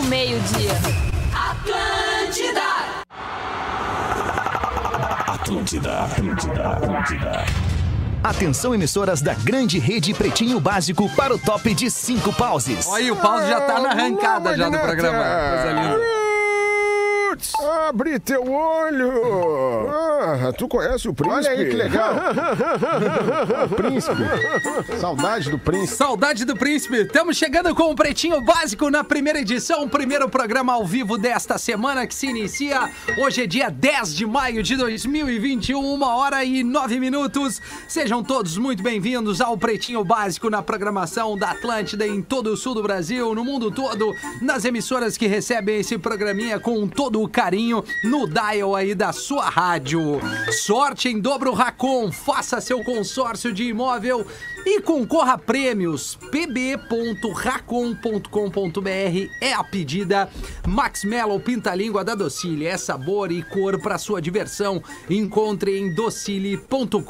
[0.00, 0.72] ao meio-dia.
[1.34, 2.62] Atlântida!
[5.26, 7.44] Atlântida, Atlântida, Atlântida.
[8.22, 12.86] Atenção, emissoras da grande rede Pretinho Básico para o top de cinco pauses.
[12.86, 15.18] Olha aí, o pause já tá na arrancada já do programa.
[15.18, 16.20] Coisa linda.
[17.62, 19.86] Abre teu olho!
[19.90, 21.46] Ah, tu conhece o príncipe?
[21.46, 22.14] Olha aí que legal.
[23.76, 24.98] príncipe.
[24.98, 25.96] Saudade do príncipe.
[25.96, 26.96] Saudade do príncipe.
[27.02, 32.06] Estamos chegando com o Pretinho Básico na primeira edição, primeiro programa ao vivo desta semana
[32.06, 32.90] que se inicia.
[33.18, 37.60] Hoje é dia 10 de maio de 2021, uma hora e nove minutos.
[37.86, 42.74] Sejam todos muito bem-vindos ao Pretinho Básico na programação da Atlântida em todo o sul
[42.74, 47.49] do Brasil, no mundo todo, nas emissoras que recebem esse programinha com todo o carinho
[48.04, 50.20] no dial aí da sua rádio.
[50.52, 54.26] Sorte em dobro Racon, faça seu consórcio de imóvel
[54.64, 56.18] e concorra a prêmios.
[56.30, 60.30] pb.racon.com.br é a pedida.
[60.66, 64.82] Max Mello Pinta-Língua da Docile é sabor e cor para sua diversão.
[65.08, 67.00] Encontre em docile.com.br.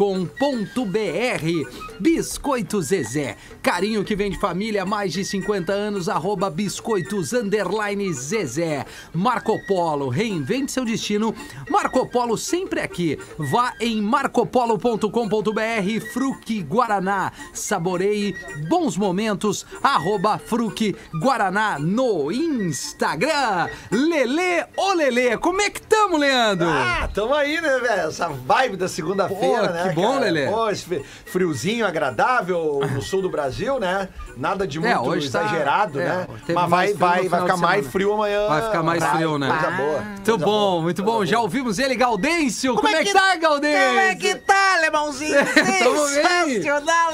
[1.99, 8.13] Biscoito Zezé, carinho que vem de família há mais de 50 anos, arroba biscoitos underline
[8.13, 8.87] Zezé.
[9.13, 11.35] Marco Polo, reinvente seu destino.
[11.69, 13.19] Marco Polo sempre aqui.
[13.37, 17.33] Vá em marcopolo.com.br, Fruque Guaraná.
[17.53, 18.35] Saboreie
[18.69, 23.69] bons momentos, arroba Fruque Guaraná no Instagram.
[23.91, 26.69] Lele, ô Lele, como é que tamo, Leandro?
[26.69, 28.09] Ah, tamo aí, né, velho?
[28.09, 29.89] Essa vibe da segunda-feira, né?
[29.89, 30.21] que bom, cara?
[30.25, 30.47] Lelê.
[30.49, 34.09] Pô, esse fri- friozinho agradável no sul do Brasil, né?
[34.37, 36.27] Nada de muito É, hoje tá- exagerado, é, né?
[36.47, 38.49] teve Mas vai, vai, vai ficar mais frio amanhã.
[38.49, 39.49] Vai ficar mais Vai, frio, né?
[39.51, 40.01] Coisa boa.
[40.01, 41.25] Muito coisa bom, boa, muito bom.
[41.25, 42.75] Já ouvimos ele, Gaudêncio.
[42.75, 43.87] Como, é que tá, Gaudêncio?
[43.89, 45.39] Como é que tá, alemãozinho?
[45.55, 47.11] Sensacional?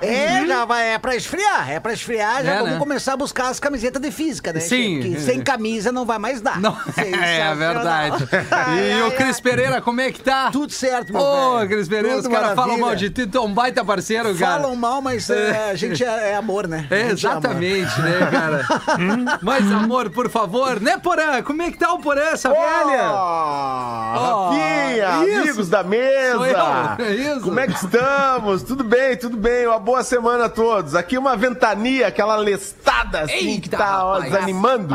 [0.00, 2.78] É, já vai, é pra esfriar, é pra esfriar, já É, vamos né?
[2.78, 4.60] começar a buscar as camisetas de física, né?
[4.60, 5.00] Sim.
[5.00, 6.60] Que, que sem camisa não vai mais dar.
[6.60, 7.56] Não, é Sensacional.
[7.56, 8.28] verdade.
[8.32, 9.12] E ai, o.
[9.12, 10.50] Cris Pereira, como é que tá?
[10.50, 11.68] Tudo certo, meu Ô, velho.
[11.68, 14.62] Cris Pereira, Tudo os caras falam mal de ti, tu é um baita parceiro, cara.
[14.62, 16.86] Falam mal, mas é, a gente é, é amor, né?
[16.90, 17.36] A É, gente ama.
[17.38, 18.64] exatamente, né, cara?
[19.42, 20.80] Mais amor, por favor.
[20.80, 21.42] Né, Porã?
[21.42, 23.10] Como é que tá o Porã, essa velha?
[23.12, 25.40] Oh, Rafinha, isso.
[25.42, 26.96] amigos da Sou mesa.
[26.98, 27.40] eu, é isso.
[27.40, 28.62] Como é que estamos?
[28.62, 29.66] Tudo bem, tudo bem.
[29.66, 30.94] Uma boa semana a todos.
[30.94, 34.32] Aqui uma ventania, aquela lestada assim que Eita, tá ó, rapaz.
[34.32, 34.94] desanimando.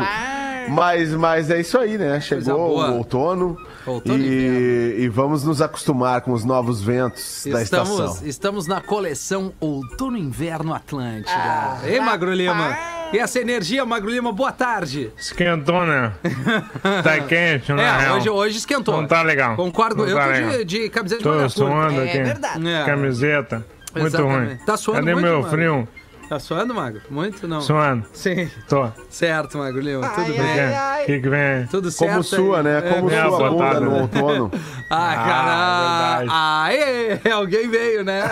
[0.68, 2.20] Mas, mas é isso aí, né?
[2.20, 3.56] Chegou o outono.
[4.04, 8.26] E e, vamos nos acostumar com os novos ventos da Estamos, estação.
[8.26, 11.78] estamos na coleção Outono e Inverno Atlântida.
[11.84, 12.76] Ei, Magro Lima?
[13.12, 15.10] E essa energia, Magro Lima, boa tarde.
[15.16, 16.12] Esquentou, né?
[17.02, 19.00] Tá quente, na É, hoje, hoje esquentou.
[19.00, 19.56] Não tá legal.
[19.56, 20.50] Concordo, Não eu tá tô legal.
[20.58, 21.58] de, de camiseta de Tô manga curta.
[21.58, 22.22] suando É aqui.
[22.22, 22.68] verdade.
[22.68, 22.84] É.
[22.84, 23.66] Camiseta.
[23.94, 24.48] Muito Exatamente.
[24.48, 24.56] ruim.
[24.64, 25.50] Tá suando Cadê muito, meu mano?
[25.50, 25.88] frio?
[26.30, 27.00] Tá suando, Magro?
[27.10, 27.60] Muito não.
[27.60, 28.06] Suando.
[28.12, 28.48] Sim.
[28.68, 28.88] Tô.
[29.08, 30.68] Certo, Magro Lima, tudo Ai, bem.
[30.70, 31.04] O ai.
[31.04, 31.66] que, que vem?
[31.66, 32.10] Tudo certo.
[32.12, 32.62] Como sua, aí.
[32.62, 32.78] né?
[32.78, 34.00] É, Como minha sua bunda botada, no né?
[34.02, 34.50] outono.
[34.88, 36.24] Ah, cara.
[36.30, 38.22] Ah, Aê, alguém veio, né?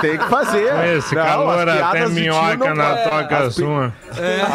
[0.00, 0.96] Tem que fazer.
[0.96, 3.92] Esse Não, calor até minhoca não na podem- toca as sua.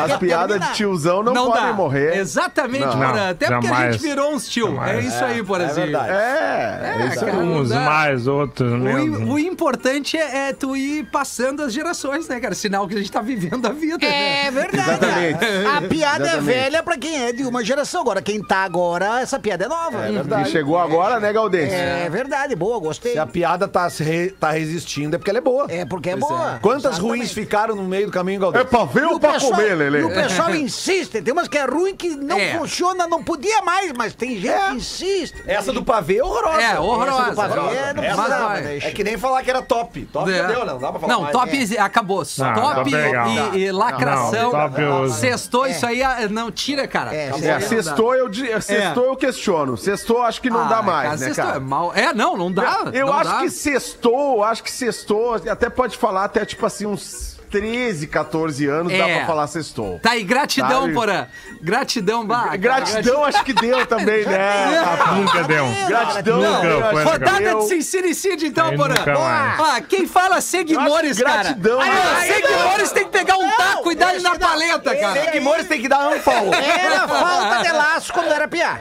[0.03, 1.73] As piadas de tiozão não, podem dá.
[1.73, 2.17] morrer.
[2.17, 2.97] Exatamente, Não.
[2.97, 3.29] Porã.
[3.29, 3.95] Até porque a jamais.
[3.95, 4.67] gente virou uns tio.
[4.67, 5.05] É Jamais.
[5.05, 5.85] isso aí, Porãzinho.
[5.87, 6.09] verdade.
[6.09, 7.31] É, É, isso aí.
[7.31, 9.19] cara, não Uns mais, outros O, menos.
[9.21, 12.56] im- o importante é, é tu ir passando as gerações, né, cara?
[12.57, 14.47] Sinal que a gente tá vivendo a vida, né?
[14.47, 14.89] É verdade.
[14.91, 15.45] Exatamente.
[15.67, 16.45] A piada é Exatamente.
[16.45, 18.01] velha pra quem é de uma geração.
[18.01, 19.99] Agora, quem tá agora, essa piada é nova.
[20.07, 21.75] É E chegou agora, né, Galdêncio?
[21.77, 23.13] É verdade, boa, gostei.
[23.13, 25.65] Se a piada tá, se re- tá resistindo é porque ela é boa.
[25.69, 26.59] É porque é Pois boa.
[26.61, 27.01] Quantas Exatamente.
[27.19, 28.65] ruins ficaram no meio do caminho, É Galdês?
[28.67, 29.99] pra ver ou pra pessoal- comer, Lele?
[29.99, 31.21] E o pessoal insiste.
[31.21, 32.57] Tem umas que é ruim que não É.
[32.57, 34.69] funciona, não podia mais, mas tem gente É.
[34.69, 35.43] que insiste.
[35.45, 36.61] Essa do pavê é horrorosa.
[36.61, 37.21] É, horrorosa.
[37.21, 37.93] Essa do pavê horrorosa.
[37.93, 38.77] não Mas precisava, né?
[38.77, 40.05] É que nem falar que era top.
[40.11, 40.37] Top É.
[40.37, 40.71] já deu, né?
[40.73, 41.31] Não dá pra falar Não, mais.
[41.33, 42.25] top acabou.
[42.47, 43.27] Não, top top é legal.
[43.53, 44.51] e, e lacração.
[44.51, 45.09] Não.
[45.09, 47.13] Sextou, isso aí ah, não tira, cara.
[47.15, 48.29] É, É, sextou eu,
[48.61, 49.77] sextou eu questiono.
[49.77, 51.57] Sextou acho que não Ah, dá mais, cara, né, sextou cara?
[51.57, 51.93] É, mal.
[51.93, 52.85] é, não, não dá.
[52.93, 53.39] Eu não acho dá.
[53.39, 58.91] que sextou, acho que sextou, até pode falar até tipo assim uns 13, 14 anos
[58.91, 59.17] dá É.
[59.17, 59.99] pra falar sextou.
[59.99, 60.93] Tá aí, gratidão, Sabe?
[60.93, 61.27] Porã.
[61.61, 62.55] Gratidão, bah.
[62.57, 64.81] Gratidão acho que deu também, né?
[65.15, 65.65] Nunca deu.
[65.87, 67.59] Gratidão, Nunca que Rodada deu.
[67.59, 68.93] de sincericídio, então, Porã.
[69.17, 71.43] Ah, quem fala Seguimores, cara.
[71.43, 72.33] gratidão, Aí, ó?
[72.33, 75.23] Seguimores tem que pegar um taco e dar ele na paleta, cara.
[75.25, 76.53] Seguimores tem que dar um follow.
[76.53, 78.77] Era falta de laço quando era piá.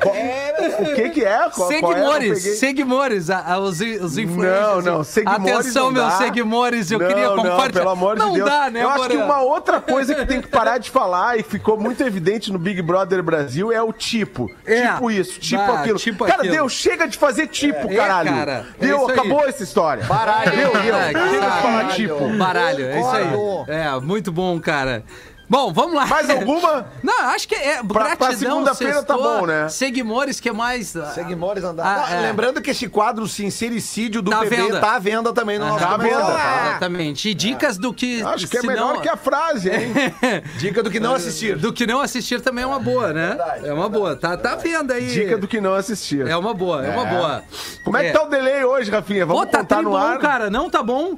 [0.79, 1.49] O que que é?
[1.55, 1.75] Qual, é?
[1.75, 4.85] Seguimores, seguimores, a- a- os, os influencers.
[4.85, 6.19] Não, não, Seguimores Atenção, não meus dá.
[6.19, 7.81] seguimores, eu não, queria não, compartilhar.
[7.81, 8.49] pelo amor não de Deus.
[8.59, 11.43] Dá, né, Eu acho que uma outra coisa que tem que parar de falar e
[11.43, 14.51] ficou muito evidente no Big Brother Brasil é o tipo.
[14.65, 14.89] É.
[14.93, 15.99] Tipo isso, tipo Ah, aquilo.
[15.99, 16.55] tipo cara, aquilo.
[16.55, 18.31] deu, chega de fazer tipo, É, caralho.
[18.31, 19.19] cara, é deu, isso aí.
[19.19, 20.05] acabou essa história.
[20.05, 20.51] Baralho.
[20.51, 20.97] Deu, deu.
[20.97, 22.29] É, Chega de falar tipo.
[22.39, 23.27] Baralho, é isso aí.
[23.69, 25.05] É, muito bom, cara.
[25.49, 26.07] Bom, vamos lá.
[26.07, 26.87] Mais alguma?
[27.05, 29.69] Não, acho que é Pra- pra segunda-feira tá bom, né?
[29.69, 30.93] Seguimores, que mais?
[31.15, 31.85] Seguimores andar.
[31.87, 32.21] Ah, Não, é.
[32.23, 34.81] Lembrando que esse quadro Sincericídio do Tá à PB venda.
[34.81, 36.67] tá à venda também no nosso Tá à venda, tá?
[36.71, 37.29] Exatamente.
[37.29, 38.23] E dicas do que.
[38.23, 39.93] Acho que é melhor não- que a frase, hein?
[40.59, 41.57] Dica do que não assistir.
[41.57, 43.29] Do que não assistir também é uma boa, né?
[43.29, 44.17] Verdade, é uma boa.
[44.17, 45.07] Tá, tá vendo aí.
[45.07, 46.27] Dica do que não assistir.
[46.27, 47.45] É uma boa, é, uma boa.
[47.85, 49.25] Como é que tá o delay hoje, Rafinha?
[49.25, 50.19] Vamos Pô, tá contar no bom, ar.
[50.19, 50.51] cara.
[50.51, 51.17] Não tá bom.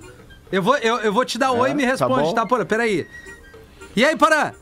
[0.52, 2.34] Eu vou, eu, eu vou te dar oi e me tá responde, bom.
[2.34, 2.64] tá, Porã?
[2.64, 3.06] Peraí.
[3.98, 4.52] E aí, Porã?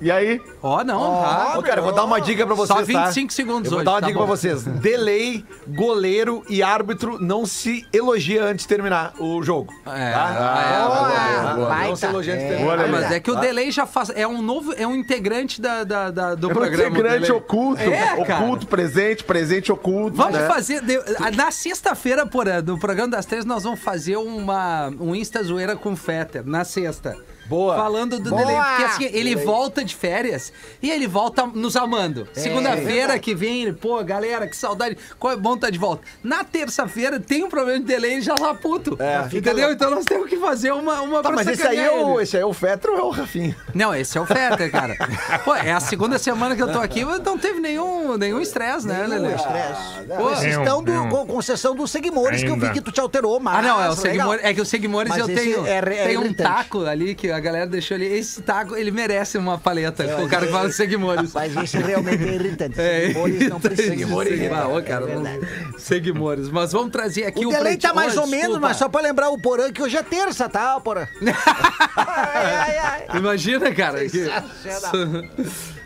[0.00, 0.40] E aí?
[0.62, 1.56] Ó, não, tá.
[1.58, 3.34] Ô, cara, eu vou dar uma dica pra vocês, Só 25 tá?
[3.36, 4.24] segundos Eu vou hoje, dar uma tá dica bom.
[4.26, 4.62] pra vocês.
[4.64, 9.70] Delay, goleiro e árbitro não se elogia antes de terminar o jogo.
[9.84, 10.64] É, tá?
[10.72, 10.96] é, Boa,
[11.44, 11.68] boa, boa.
[11.68, 11.88] baita.
[11.90, 12.56] Não se elogia antes de É.
[12.56, 12.80] terminar.
[12.82, 14.08] Ah, mas é que o delay já faz.
[14.14, 14.72] É um novo.
[14.74, 16.88] É um integrante da, da- da- do É um programa.
[16.98, 17.82] integrante oculto.
[17.82, 18.42] É, cara.
[18.42, 20.16] oculto, presente, presente oculto.
[20.16, 20.46] Vamos né?
[20.48, 20.80] fazer.
[20.80, 20.98] de-
[21.36, 25.92] Na sexta-feira, porra, no programa das três, nós vamos fazer uma, um Insta Zoeira com
[25.92, 26.42] o Fetter.
[26.46, 27.14] Na sexta.
[27.50, 27.76] Boa.
[27.76, 28.42] Falando do Boa.
[28.42, 28.56] delay.
[28.56, 32.28] Porque assim, ele volta de férias e ele volta nos amando.
[32.32, 34.96] Segunda-feira que vem, ele, pô, galera, que saudade.
[35.18, 36.02] Como é bom tá de volta.
[36.22, 38.96] Na terça-feira tem um problema de delay e já tá puto.
[39.00, 39.72] É, entendeu?
[39.72, 41.00] Então nós temos que fazer uma.
[41.02, 43.10] uma Tá, mas esse aí, é o, esse aí é o Fetter ou é o
[43.10, 43.56] Rafinha?
[43.74, 44.96] Não, esse é o Fetter, cara.
[45.44, 48.86] Pô, é a segunda semana que eu tô aqui, mas não teve nenhum nenhum estresse,
[48.86, 49.34] né, Lelê?
[49.34, 50.06] Estresse.
[50.16, 51.08] Pô, do, nenhum.
[51.08, 53.72] com concessão dos seguidores que eu vi que tu te alterou, mas Ah, não, é
[53.72, 53.96] o legal.
[53.96, 54.44] Seguimores.
[54.44, 55.66] É que o Seguimores Mas eu tenho.
[55.66, 58.06] é é tem um taco ali que a galera deixou ali.
[58.06, 60.04] Esse taco, ele merece uma paleta.
[60.04, 61.32] É, o cara que fala de Seguimores.
[61.32, 62.80] Mas isso realmente é irritante.
[62.80, 63.90] É, Seguidores não precisam.
[63.90, 64.52] Seguimores.
[64.52, 65.78] Ah, ô, cara, É.
[65.78, 66.48] Seguimores.
[66.50, 68.68] Mas vamos trazer aqui O o delay tá mais Ô, ou menos, desculpa.
[68.68, 71.06] mas só pra lembrar o Porã que hoje é terça, tá, Porã?
[71.96, 73.18] ai, ai, ai.
[73.18, 74.00] Imagina, cara.
[74.08, 74.30] que-.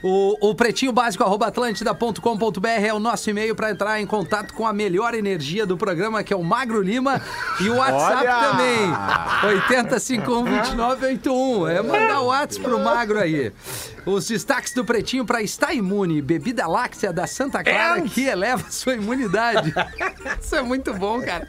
[0.07, 4.73] O, o pretinho básico atlântida.com.br é o nosso e-mail para entrar em contato com a
[4.73, 7.23] melhor energia do programa, que é o Magro Lima.
[7.59, 8.51] E o WhatsApp Olha!
[8.51, 8.93] também.
[9.65, 11.71] 80512981.
[11.71, 13.51] É mandar o WhatsApp pro Magro aí.
[14.07, 16.21] Os destaques do Pretinho para estar imune.
[16.21, 19.73] Bebida láctea da Santa Clara que eleva sua imunidade.
[20.41, 21.49] Isso é muito bom, cara.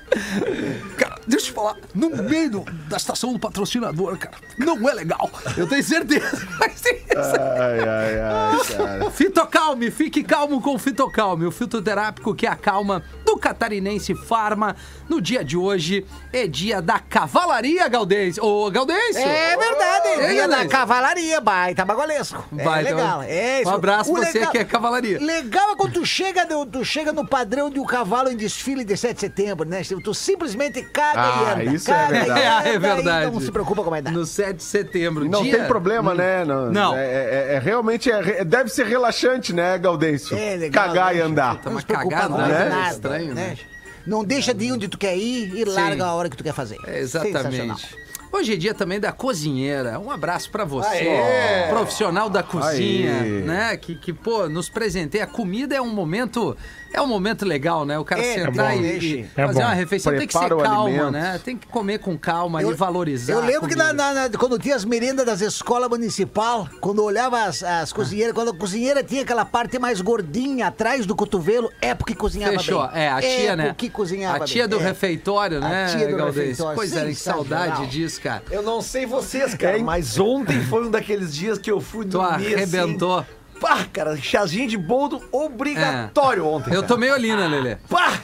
[0.98, 1.76] Cara, deixa eu te falar.
[1.94, 5.30] No meio do- da estação do patrocinador, cara, não é legal.
[5.58, 6.26] Eu tenho certeza.
[6.66, 7.36] isso.
[7.60, 9.12] Ai, ai, ai, cara.
[9.12, 14.76] Fitocalme, fique calmo com o Fitocalme, o fitoterápico que acalma do catarinense Farma.
[15.10, 18.44] No dia de hoje é dia da cavalaria, Galdêncio.
[18.44, 19.22] Ô, Galdêncio!
[19.22, 22.45] É verdade, Ei, dia da cavalaria, baita bagulhesco.
[22.52, 23.70] Vai, é então, legal, é isso.
[23.70, 25.20] um abraço pra você que é cavalaria.
[25.20, 28.84] Legal é quando tu chega, no, tu chega no padrão de um cavalo em desfile
[28.84, 29.82] de 7 de setembro, né?
[30.04, 31.76] Tu simplesmente caga Ah, e anda.
[31.76, 32.32] isso é e verdade.
[32.32, 32.40] anda,
[32.70, 33.28] É, é verdade.
[33.28, 34.16] e Não se preocupa com a idade.
[34.16, 35.26] No 7 de setembro.
[35.26, 36.46] Não dia- tem problema, né?
[36.46, 36.72] Não.
[36.72, 36.96] Não.
[36.96, 40.38] É, é- é realmente é re- deve ser relaxante, né, Gaudêncio?
[40.38, 40.88] É legal.
[40.88, 41.20] Cagar né?
[41.20, 41.60] e andar.
[41.66, 42.70] Não se preocupa cagada, com né?
[42.70, 43.58] nada, Estranho, né?
[44.06, 46.54] Não deixa de ir onde tu quer ir e larga a hora que tu quer
[46.54, 46.78] fazer.
[46.86, 47.50] É, Sensacional.
[47.50, 48.05] exatamente.
[48.36, 49.98] Hoje é dia também da cozinheira.
[49.98, 51.70] Um abraço pra você, Aê!
[51.70, 53.30] profissional da cozinha, Aê!
[53.42, 53.78] né?
[53.78, 55.24] Que, que, pô, nos presenteia.
[55.24, 56.56] A comida é um momento,
[56.96, 57.98] é um momento legal, né?
[58.00, 58.84] O cara É, sentar é bom.
[58.84, 59.66] e, e É fazer bom.
[59.66, 61.12] uma refeição tem que ser Prepara calma, alimento.
[61.12, 61.40] né?
[61.44, 63.34] Tem que comer com calma e valorizar.
[63.34, 67.06] Eu lembro que na, na- na- quando tinha as merendas das escolas municipal, quando eu
[67.06, 71.70] olhava as, as cozinheiras, quando a cozinheira tinha aquela parte mais gordinha atrás do cotovelo,
[71.82, 72.88] é porque cozinhava Fechou.
[72.88, 73.02] bem.
[73.02, 73.68] É, a tia, né?
[73.68, 74.78] porque cozinhava A tia bem.
[74.78, 74.88] do É.
[74.88, 76.36] refeitório, né, A tia do Galdês?
[76.50, 76.76] refeitório.
[76.76, 78.44] Pois é, que saudade disso, cara.
[78.50, 82.10] Eu não sei vocês, cara, mas ontem foi um daqueles dias que eu fui Tu
[82.12, 83.20] dormir arrebentou.
[83.20, 83.28] assim.
[83.66, 86.70] Pá, cara, chazinho de boldo obrigatório ontem.
[86.70, 86.88] Eu cara.
[86.88, 87.78] tomei olina, Lelê.
[87.90, 88.20] Pá!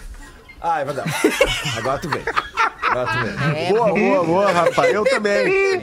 [0.61, 1.11] Ah, é verdade.
[1.79, 2.21] Agora tu vem.
[3.55, 4.93] É, Boa, boa, boa, rapaz.
[4.93, 5.81] Eu também.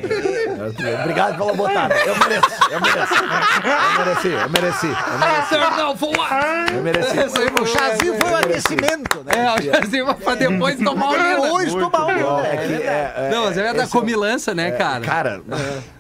[1.01, 1.95] Obrigado pela botada.
[1.97, 3.15] Eu mereço, eu mereço.
[3.15, 4.87] Eu mereci, eu mereci.
[4.87, 5.77] Eu mereci.
[5.79, 6.67] Não, vou lá.
[6.75, 7.17] Eu mereci.
[7.61, 9.33] O chazinho foi o aquecimento, né?
[9.37, 11.53] É, o chazinho pra depois tomar olina.
[11.53, 12.41] Hoje tomar um.
[12.45, 15.01] É é, é, Não, mas é da comilança, né, cara?
[15.05, 15.41] Cara,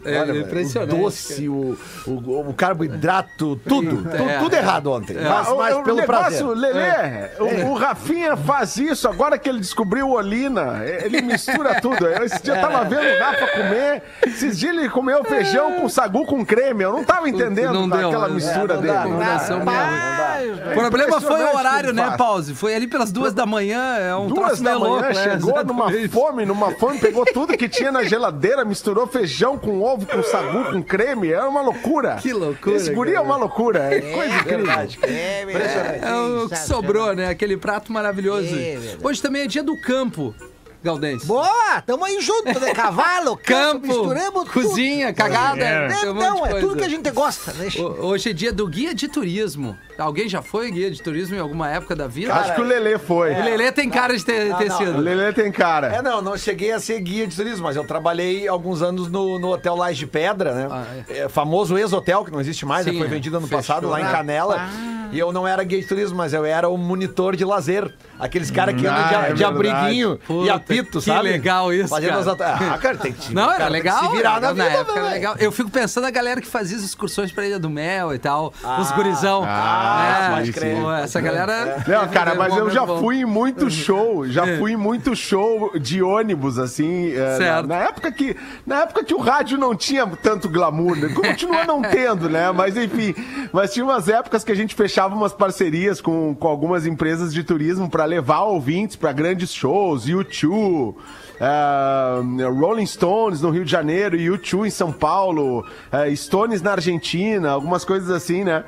[0.04, 4.02] É olha, impressionante, O doce, o, o, o carboidrato, tudo.
[4.02, 4.38] tu- É.
[4.38, 5.14] tudo errado ontem.
[5.16, 6.74] Mas, Ah, o- mas o pelo negócio, prazer.
[6.74, 10.80] Lelê, o, o Rafinha faz isso agora que ele descobriu o Olina.
[11.04, 12.06] Ele mistura tudo.
[12.06, 14.02] Eu, esse dia eu tava vendo o Rafa comer.
[14.26, 16.84] Esses dias ele comeu feijão com sagu com creme.
[16.84, 18.34] Eu não tava entendendo Não deu, aquela né?
[18.34, 18.94] mistura É, não dele.
[18.94, 22.14] dá, Combinação Rapaz, O problema foi o horário, né.
[22.16, 22.54] Pause?
[22.54, 25.14] Foi ali pelas duas da manhã, é um Duas troço da meio manhã, louco, né?
[25.14, 26.08] chegou numa Exatamente.
[26.08, 30.72] fome, numa fome, pegou tudo que tinha na geladeira, misturou feijão com ovo, com sagu,
[30.72, 31.30] com creme.
[31.32, 32.16] É uma loucura.
[32.16, 33.94] Que loucura, Esse guri é uma loucura.
[33.94, 34.66] É coisa incrível.
[34.66, 34.98] Verdade.
[35.02, 36.04] É, verdade.
[36.04, 36.14] É
[36.44, 37.28] o que sobrou, né?
[37.28, 38.54] Aquele prato maravilhoso.
[38.56, 38.78] É.
[39.02, 40.34] Hoje também é dia do campo,
[40.82, 41.26] Galdense.
[41.26, 42.72] Boa, tamo aí junto, né?
[42.72, 45.88] Cavalo, campo, misturamos cozinha, cagada.
[46.00, 46.12] Tudo.
[46.12, 47.68] um É, de é tudo que a gente gosta, né?
[47.78, 49.76] Ho- Hoje é dia do guia de turismo.
[49.98, 52.32] Alguém já foi guia de turismo em alguma época da vida?
[52.32, 53.32] Acho que o Lelê foi.
[53.34, 54.98] O Lelê tem cara de ter, ter não, O sido.
[55.00, 55.88] Lelê tem cara.
[55.88, 59.38] É, não, não cheguei a ser guia de turismo, mas eu trabalhei alguns anos no,
[59.38, 60.68] no Hotel Laje de Pedra, né?
[60.70, 62.92] Ah, É, famoso ex-hotel, que não existe mais, né?
[62.92, 63.10] Sim, foi é.
[63.10, 63.58] vendido ano Fechou.
[63.58, 64.10] passado lá em Ah.
[64.12, 64.68] Canela.
[65.10, 67.90] E eu não era guia de turismo, mas eu era o monitor de lazer.
[68.20, 69.54] Aqueles caras que Ah, andam de, é de verdade.
[69.54, 71.22] Puta, abriguinho e apito, que sabe?
[71.30, 72.74] legal isso, Fazendo cara.
[72.74, 74.00] Ah, cara, tem que Não, cara, era que legal.
[74.10, 75.34] Se virar na na vida, época legal.
[75.38, 78.48] Eu fico pensando na galera que fazia as excursões pra Ilha do Mel e tal.
[78.48, 79.44] os Ah, gurizão.
[79.46, 80.76] ah, É, pode crer.
[80.80, 81.76] pô, Essa galera.
[81.86, 85.78] Não, teve cara, mas eu já fui em muito show, já fui em muito show
[85.78, 87.66] de ônibus, assim, é, na, Certo.
[87.66, 91.08] na época que na época que o rádio não tinha tanto glamour, né?
[91.08, 92.50] continua não tendo, né?
[92.52, 93.14] Mas enfim,
[93.52, 97.42] mas tinha umas épocas que a gente fechava umas parcerias com, com algumas empresas de
[97.42, 100.94] turismo para levar ouvintes para grandes shows, U2,
[101.40, 107.50] é, Rolling Stones no Rio de Janeiro, U2 em São Paulo, é, Stones na Argentina,
[107.50, 108.64] algumas coisas assim, né?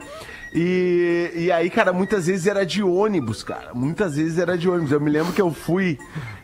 [0.52, 3.72] E, e aí, cara, muitas vezes era de ônibus, cara.
[3.72, 4.90] Muitas vezes era de ônibus.
[4.90, 5.96] Eu me lembro que eu fui,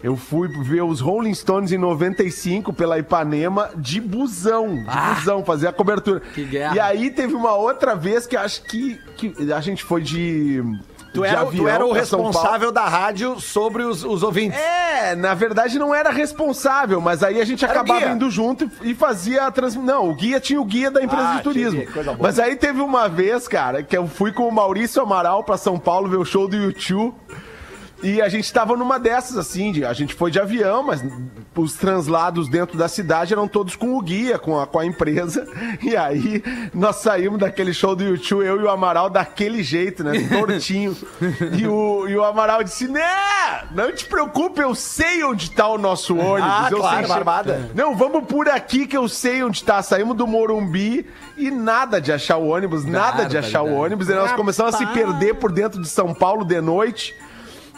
[0.02, 5.14] eu fui ver os Rolling Stones em 95 pela Ipanema de busão, de Ah!
[5.14, 6.20] busão, fazer a cobertura.
[6.34, 6.74] Que guerra.
[6.76, 10.62] E aí teve uma outra vez que acho que, que a gente foi de
[11.16, 14.58] Tu era, tu era o responsável da rádio sobre os, os ouvintes.
[14.58, 18.10] É, na verdade não era responsável, mas aí a gente Era acabava guia.
[18.10, 19.84] indo junto e e fazia a transmissão.
[19.84, 21.82] Não, o guia tinha o guia da empresa Ah, de turismo.
[22.20, 25.78] Mas aí teve uma vez, cara, que eu fui com o Maurício Amaral pra São
[25.78, 27.14] Paulo ver o show do YouTube.
[28.06, 31.02] E a gente tava numa dessas, assim, de- a gente foi de avião, mas
[31.56, 35.44] os translados dentro da cidade eram todos com o guia, com a, com a empresa.
[35.82, 40.12] E aí nós saímos daquele show do YouTube, eu e o Amaral, daquele jeito, né?
[40.28, 40.96] Tortinho.
[41.58, 43.02] e, o, e o Amaral disse: Né,
[43.72, 46.50] não te preocupe, eu sei onde tá o nosso ônibus.
[46.52, 47.70] Ah, eu claro, sei barbada.
[47.74, 49.82] Não, vamos por aqui que eu sei onde tá.
[49.82, 53.84] Saímos do Morumbi e nada de achar o ônibus, nada de achar o Barbaridade.
[53.84, 54.08] ônibus.
[54.08, 57.14] E nós começamos a se perder por dentro de São Paulo de noite.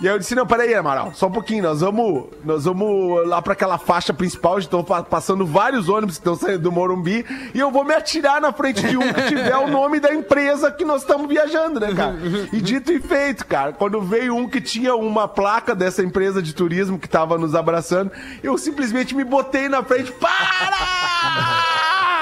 [0.00, 3.42] E aí eu disse, não, peraí, Amaral, só um pouquinho, nós vamos, nós vamos lá
[3.42, 7.70] pra aquela faixa principal, estão passando vários ônibus que estão saindo do Morumbi, e eu
[7.70, 11.02] vou me atirar na frente de um que tiver o nome da empresa que nós
[11.02, 12.16] estamos viajando, né, cara?
[12.52, 16.54] E dito e feito, cara, quando veio um que tinha uma placa dessa empresa de
[16.54, 21.67] turismo que tava nos abraçando, eu simplesmente me botei na frente, para!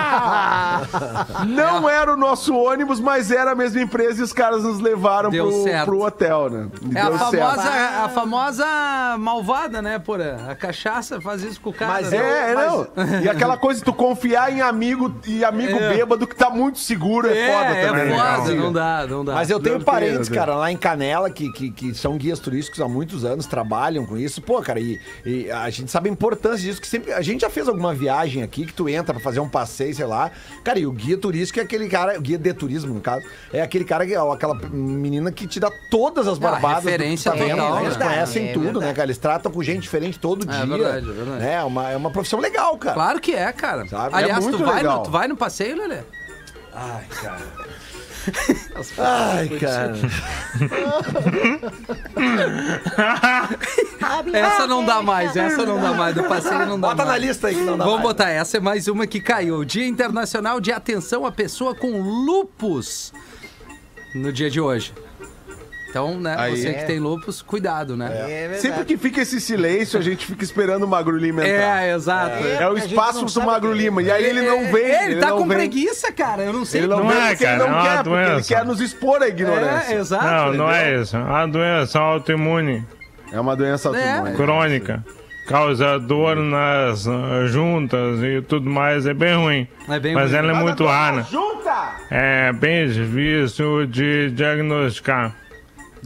[1.46, 5.30] Não era o nosso ônibus, mas era a mesma empresa e os caras nos levaram
[5.30, 5.84] Deu pro, certo.
[5.86, 6.68] pro hotel, né?
[6.92, 7.36] E É a deu certo.
[7.36, 7.70] famosa,
[8.04, 10.46] a famosa malvada, né, porra?
[10.48, 11.92] A cachaça faz isso com o cara.
[11.92, 12.16] Mas né?
[12.50, 12.86] É, Mas- não.
[13.22, 15.94] E aquela coisa de tu confiar em amigo e amigo É.
[15.94, 18.04] bêbado que tá muito seguro é, É, foda é também.
[18.06, 18.36] né?
[18.36, 19.34] foda, não dá, não dá.
[19.34, 20.38] Mas eu tenho parentes, Deus.
[20.38, 24.16] cara, lá em Canela, que, que, que são guias turísticos há muitos anos, trabalham com
[24.16, 24.40] isso.
[24.40, 27.12] Pô, cara, e, e a gente sabe a importância disso, que sempre.
[27.12, 30.06] A gente já fez alguma viagem aqui que tu entra pra fazer um passeio, sei
[30.06, 30.30] lá.
[30.62, 33.60] Cara, e o guia turístico é aquele cara, o guia de turismo, no caso, é
[33.62, 36.84] aquele cara, que, ó, aquela menina que te dá todas as Ah, barbadas.
[36.84, 37.82] do que tu referência tá vendo, total, né?
[37.84, 38.06] Eles né?
[38.06, 39.06] conhecem É tudo, né, cara?
[39.06, 40.66] Eles tratam com gente diferente todo É dia.
[40.66, 41.44] verdade, é verdade.
[41.44, 42.94] É, uma, é uma profissão legal, cara.
[42.94, 43.86] Claro que é, cara.
[43.88, 44.14] Sabe?
[44.14, 44.98] Aliás, É tu, vai legal.
[44.98, 46.00] no, tu vai no passeio, Lelê?
[46.74, 47.40] Ai, cara.
[48.98, 49.94] Ai, cara.
[54.32, 56.14] Essa não dá mais, essa não dá mais.
[56.14, 57.22] Do passeio não dá Bota na mais.
[57.22, 58.08] lista aí que não dá Vamos mais.
[58.08, 59.64] botar, essa é mais uma que caiu.
[59.64, 63.12] Dia Internacional de Atenção à Pessoa com Lupus.
[64.14, 64.92] No dia de hoje.
[65.96, 66.54] Então, né, Aí.
[66.54, 68.10] você que tem lupus, cuidado, né?
[68.12, 68.60] É verdade.
[68.60, 71.84] Sempre que fica esse silêncio, a gente fica esperando o Magro Lima entrar.
[71.84, 72.44] É, exato.
[72.46, 73.74] É, o a gente espaço do Magro é.
[73.74, 74.02] Lima.
[74.02, 74.84] E aí ele não vem.
[74.84, 75.56] É, ele, tá com vem.
[75.56, 76.42] preguiça, cara.
[76.42, 76.82] Eu não sei.
[76.82, 78.54] Ele não, Não vem é, porque cara, ele não é quer, porque ele doença.
[78.54, 79.94] quer nos expor à ignorância.
[79.94, 80.26] É, exato.
[80.26, 81.16] Não, não é isso.
[81.16, 82.84] É uma doença autoimune,
[83.32, 84.36] É uma doença autoimune.
[84.36, 85.02] crônica.
[85.48, 87.04] Causa dor nas
[87.46, 89.06] juntas e tudo mais.
[89.06, 89.68] É bem ruim.
[89.88, 90.38] É bem Mas ruim.
[90.40, 91.22] ela é muito rara.
[91.22, 91.92] Junta!
[92.10, 95.45] É bem difícil de diagnosticar.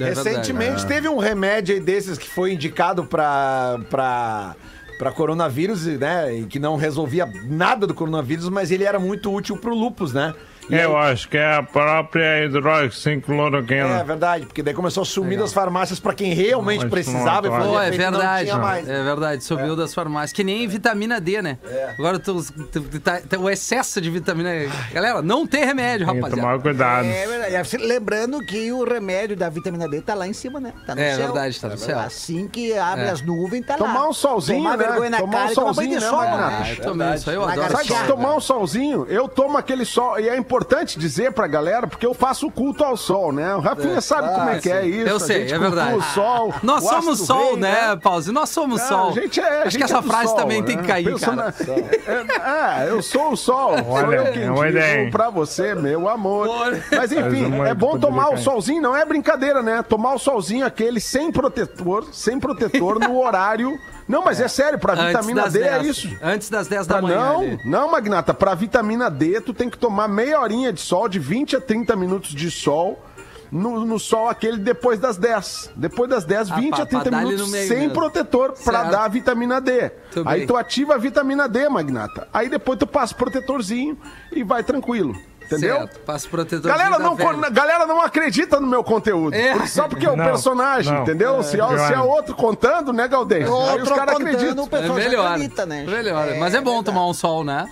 [0.03, 0.29] É verdade.
[0.29, 4.57] Recentemente teve um remédio aí desses que foi indicado pra, pra,
[4.99, 6.35] pra coronavírus, né?
[6.35, 10.35] E que não resolvia nada do coronavírus, mas ele era muito útil pro lupus, né?
[10.71, 14.05] E Eu aí- acho que é a própria É hidroxicloroquina.
[14.05, 17.57] verdade, porque daí começou a sumir das farmácias pra quem realmente Não, precisava e não,
[17.57, 18.45] fazia Pô, é verdade.
[18.45, 18.89] tinha mais.
[18.89, 20.33] É verdade, subiu das farmácias.
[20.33, 21.59] Que nem vitamina D, né?
[21.99, 24.51] Agora tu, tu- tu- tá- tá- o excesso de vitamina
[24.93, 26.49] Galera, não tem remédio, Tem que rapaziada.
[26.53, 27.07] tomar cuidado.
[27.07, 27.53] É verdade.
[27.53, 30.73] E, assim, Lembrando que o remédio da vitamina D tá lá em cima, né?
[30.87, 31.27] Tá no É céu.
[31.27, 31.99] verdade, tá no céu.
[31.99, 33.11] Assim que abre É.
[33.11, 33.79] as nuvens, tá lá.
[33.79, 34.85] Tomar um solzinho, Tomar né?
[34.87, 37.37] vergonha na Tomar cara um e tomar banho de solzinho, né, eu tomei isso aí,
[37.37, 39.07] eu adoro Sabe tomar um solzinho?
[39.09, 42.51] Eu tomo aquele sol, e é importante importante dizer pra galera, porque eu faço o
[42.53, 43.55] culto ao sol, né?
[43.55, 45.09] O Rafinha sabe como é que é isso.
[45.09, 45.95] Eu a sei, gente é verdade.
[45.95, 48.31] O sol, Nós o somos sol, rei, né, Pause?
[48.31, 49.09] Nós somos sol.
[49.09, 50.67] a gente é, a Acho gente que essa é frase sol, também né?
[50.67, 51.37] tem que cair, Pensa cara.
[51.37, 53.77] na- É, é, eu sou o sol.
[53.79, 54.99] sou Olha, eu quem é uma ideia.
[54.99, 56.47] digo pra você, meu amor.
[56.49, 56.85] Olha.
[56.93, 58.43] Mas enfim, é bom tomar o cair.
[58.43, 59.83] solzinho, não é brincadeira, né?
[59.83, 63.79] Tomar o solzinho aquele sem protetor, sem protetor no horário.
[64.11, 65.87] Não, mas é sério, pra Antes vitamina D é 10.
[65.87, 66.17] isso.
[66.23, 67.17] Antes das 10 Pra da manhã.
[67.17, 67.59] não, ali.
[67.65, 71.57] não, Magnata, pra vitamina D, tu tem que tomar meia horinha de sol, de 20
[71.57, 73.05] a 30 minutos de sol.
[73.53, 75.71] No, no sol aquele depois das 10.
[75.75, 77.95] Depois das 10, Ah, 20 pra- a 30 pra dar ali minutos sem mesmo.
[77.95, 79.91] protetor pra dar a vitamina D.
[80.13, 80.47] Tudo Aí bem.
[80.47, 82.29] tu ativa a vitamina D, Magnata.
[82.33, 83.99] Aí depois tu passa o protetorzinho
[84.31, 85.17] e vai tranquilo.
[85.57, 85.79] Entendeu?
[85.79, 86.71] Certo, passa protetor.
[86.71, 87.17] Galera não,
[87.51, 89.35] galera não acredita no meu conteúdo.
[89.35, 89.55] É.
[89.55, 91.03] Por- Só porque é o Não, personagem, não.
[91.03, 91.43] entendeu?
[91.43, 93.49] Se, é, se é outro contando, né, Galdês?
[93.51, 94.69] Aí os caras acreditam.
[94.71, 95.27] é melhor.
[95.33, 95.85] acredita, né?
[95.85, 96.35] Melhor.
[96.39, 97.69] Mas é bom tomar um sol, né?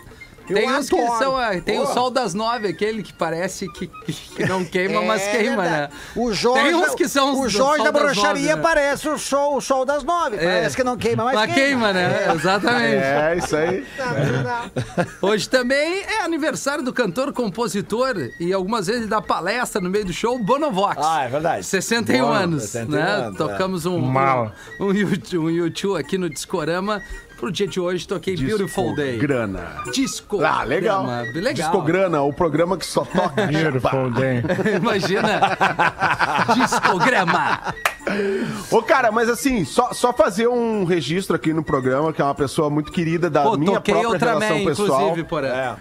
[0.54, 1.36] Tem uns que são.
[1.36, 5.36] ah, Tem o sol das nove, aquele que parece que, que não queima, mas É
[5.38, 5.88] queima, né?
[6.16, 8.62] O Jorge, Tem uns que são o Jorge da brocharia né?
[8.62, 10.36] parece o sol, o sol das nove.
[10.36, 10.40] É.
[10.40, 12.32] Parece que não queima, mas, Mas queima, né?
[12.34, 12.96] Exatamente.
[12.96, 13.84] É, isso aí.
[15.20, 20.04] Hoje também é aniversário do cantor, compositor e algumas vezes ele dá palestra no meio
[20.04, 20.96] do show, Bonovox.
[21.04, 21.64] Ah, é verdade.
[21.64, 23.02] 61 Bono, anos, 61 né?
[23.02, 23.38] anos, é.
[23.38, 24.52] Tocamos um, Mala.
[24.80, 27.02] um, um, YouTube, um YouTube aqui no Discorama.
[27.38, 29.16] Pro dia de hoje, toquei Beautiful Day.
[29.16, 29.76] Grana.
[29.92, 30.42] Disco.
[30.44, 31.06] Ah, legal.
[31.32, 31.54] Legal.
[31.54, 33.46] Discograna, o programa que só toca.
[33.46, 34.42] Beautiful day.
[34.76, 35.40] Imagina.
[36.54, 37.74] Discograma.
[38.72, 42.34] Ô, cara, mas assim, só, só fazer um registro aqui no programa, que é uma
[42.34, 45.00] pessoa muito querida da Pô, minha própria relação pessoal.
[45.02, 45.76] inclusive, por É.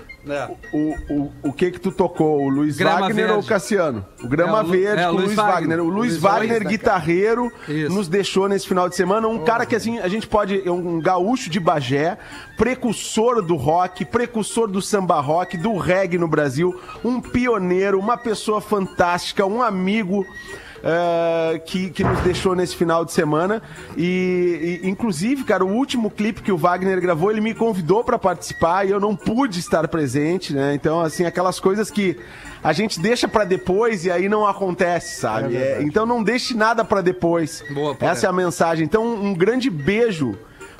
[0.73, 2.43] O, o, o que que tu tocou?
[2.45, 3.33] O Luiz Grama Wagner Verde.
[3.33, 4.05] ou o Cassiano?
[4.23, 5.53] O Grama É, o Lu- Verde é, o com o Luiz Luiz Wagner.
[5.55, 5.79] Wagner.
[5.79, 7.93] O Luiz Luiz Wagner, Wagner, guitarreiro, Isso.
[7.93, 9.27] nos deixou nesse final de semana.
[9.27, 10.61] Um cara que assim, a gente pode.
[10.67, 12.17] É um gaúcho de Bagé,
[12.57, 18.59] precursor do rock, precursor do samba rock, do reggae no Brasil, um pioneiro, uma pessoa
[18.59, 20.25] fantástica, um amigo.
[20.83, 23.61] Eh, que, que nos deixou nesse final de semana
[23.95, 28.17] e, e, inclusive, cara, o último clipe que o Wagner gravou, ele me convidou pra
[28.17, 30.73] participar e eu não pude estar presente, né?
[30.73, 32.17] Então, assim, aquelas coisas que
[32.63, 35.55] a gente deixa pra depois e aí não acontece, sabe?
[35.55, 37.63] É, então não deixe nada pra depois.
[37.73, 37.95] Boa.
[37.99, 38.85] Essa é a mensagem.
[38.85, 40.37] Então, um grande beijo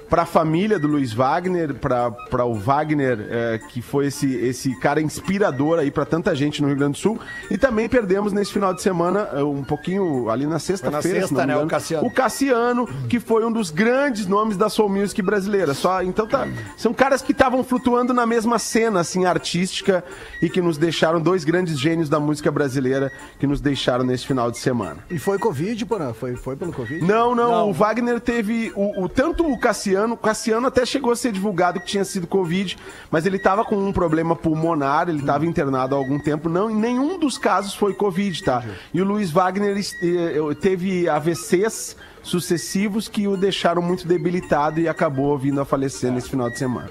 [0.09, 5.01] pra família do Luiz Wagner, pra pra o Wagner, eh, que foi esse, esse cara
[5.01, 7.19] inspirador aí pra tanta gente no Rio Grande do Sul.
[7.49, 11.19] E também perdemos nesse final de semana, eh, um pouquinho ali na sexta-feira.
[11.21, 12.07] sexta, se não me né, o Cassiano.
[12.07, 15.73] O Cassiano, que foi um dos grandes nomes da Soul Music brasileira.
[15.73, 20.03] Só, então tá, são caras que estavam flutuando na mesma cena assim artística
[20.41, 24.49] e que nos deixaram dois grandes gênios da música brasileira que nos deixaram nesse final
[24.51, 24.97] de semana.
[25.09, 26.13] E foi Covid, Porã?
[26.13, 27.03] Foi, foi pelo Covid?
[27.05, 28.71] Não, não, o Wagner teve.
[28.75, 32.27] O, o- tanto o Cassiano, o Cassiano até chegou a ser divulgado que tinha sido
[32.27, 32.77] Covid,
[33.09, 36.49] mas ele tava com um problema pulmonar, ele tava internado há algum tempo.
[36.49, 38.63] Não, em nenhum dos casos foi Covid, tá?
[38.93, 45.37] E o Luiz Wagner eh, teve AVCs sucessivos que o deixaram muito debilitado e acabou
[45.37, 46.89] vindo a falecer nesse final de semana.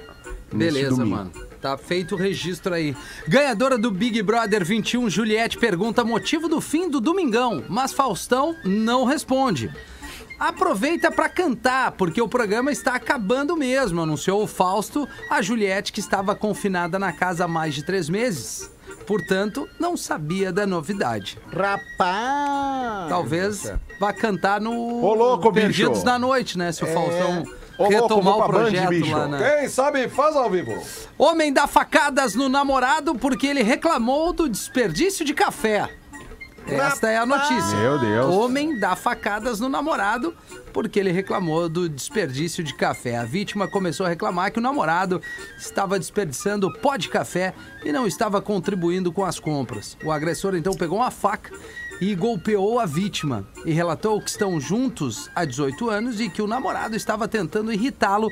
[0.52, 1.30] Beleza, mano.
[1.60, 2.94] Tá feito o registro aí.
[3.26, 9.04] Ganhadora do Big Brother 21, Juliette pergunta motivo do fim do Domingão, mas Faustão não
[9.04, 9.72] responde.
[10.38, 16.00] Aproveita pra cantar, porque o programa está acabando mesmo, anunciou o Fausto, a Juliette que
[16.00, 18.70] estava confinada na casa há mais de três meses.
[19.06, 21.38] Portanto, não sabia da novidade.
[21.52, 23.08] Rapaz!
[23.08, 26.04] Talvez vá cantar no Ô, louco, Perdidos bicho.
[26.04, 26.72] na Noite, né?
[26.72, 27.44] Se o Faustão
[27.78, 29.38] Ô, louco, retomar vou o projeto lá na...
[29.38, 30.82] Quem sabe faz ao vivo.
[31.16, 35.88] Homem dá facadas no namorado porque ele reclamou do desperdício de café.
[36.68, 37.76] Esta é a notícia.
[37.78, 38.34] Meu Deus.
[38.34, 40.34] Homem dá facadas no namorado
[40.72, 43.16] porque ele reclamou do desperdício de café.
[43.16, 45.22] A vítima começou a reclamar que o namorado
[45.56, 49.96] estava desperdiçando pó de café e não estava contribuindo com as compras.
[50.04, 51.52] O agressor então pegou uma faca
[52.00, 56.46] e golpeou a vítima e relatou que estão juntos há 18 anos e que o
[56.46, 58.28] namorado estava tentando irritá-lo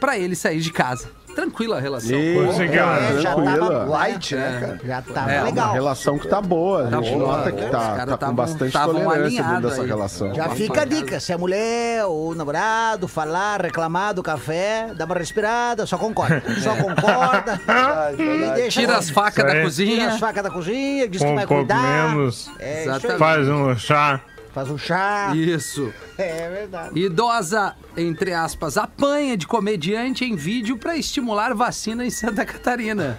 [0.00, 1.10] para ele sair de casa.
[1.36, 2.16] Tranquila a relação.
[2.18, 3.84] Ela- É, já tava Tranquila.
[3.84, 4.80] Light, né, cara?
[4.84, 5.72] Já tava É, Uma legal.
[5.74, 7.36] relação que tá boa, a Tá gente boa.
[7.36, 9.86] nota que Os tá, caras tá com bastante tolerância dentro dessa aí.
[9.86, 10.34] relação.
[10.34, 15.04] Já fica a dica, se a mulher ou o namorado falar, reclamar do café, dá
[15.04, 16.42] uma respirada, só concorda.
[16.60, 17.60] Só concorda.
[18.18, 19.52] e deixa Tira as facas Isso da aí.
[19.52, 20.08] tira cozinha.
[20.08, 22.08] as facas da cozinha, diz Com que um vai pouco cuidar.
[22.08, 22.50] menos.
[22.58, 23.18] É, isso.
[23.18, 24.20] Faz um chá.
[24.56, 25.32] Faz um chá.
[25.36, 25.92] Isso.
[26.16, 26.98] É verdade.
[26.98, 33.18] Idosa, entre aspas, apanha de comediante em vídeo pra estimular vacina em Santa Catarina.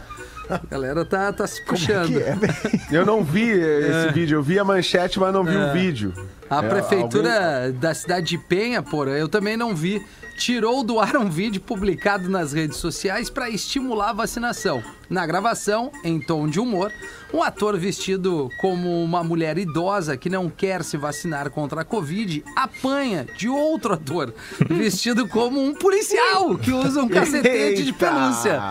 [0.50, 2.18] A galera tá, tá se puxando.
[2.20, 2.36] é?
[2.92, 6.12] Eu não vi esse vídeo, eu vi a manchete, mas não vi o vídeo.
[6.50, 10.04] A É, prefeitura da cidade de Penha, porra, eu também não vi.
[10.38, 14.84] Tirou do ar um vídeo publicado nas redes sociais para estimular a vacinação.
[15.10, 16.92] Na gravação, em tom de humor,
[17.34, 22.44] um ator vestido como uma mulher idosa que não quer se vacinar contra a Covid
[22.56, 24.34] apanha de outro ator
[24.70, 28.62] vestido como um policial que usa um cacetete de pelúcia.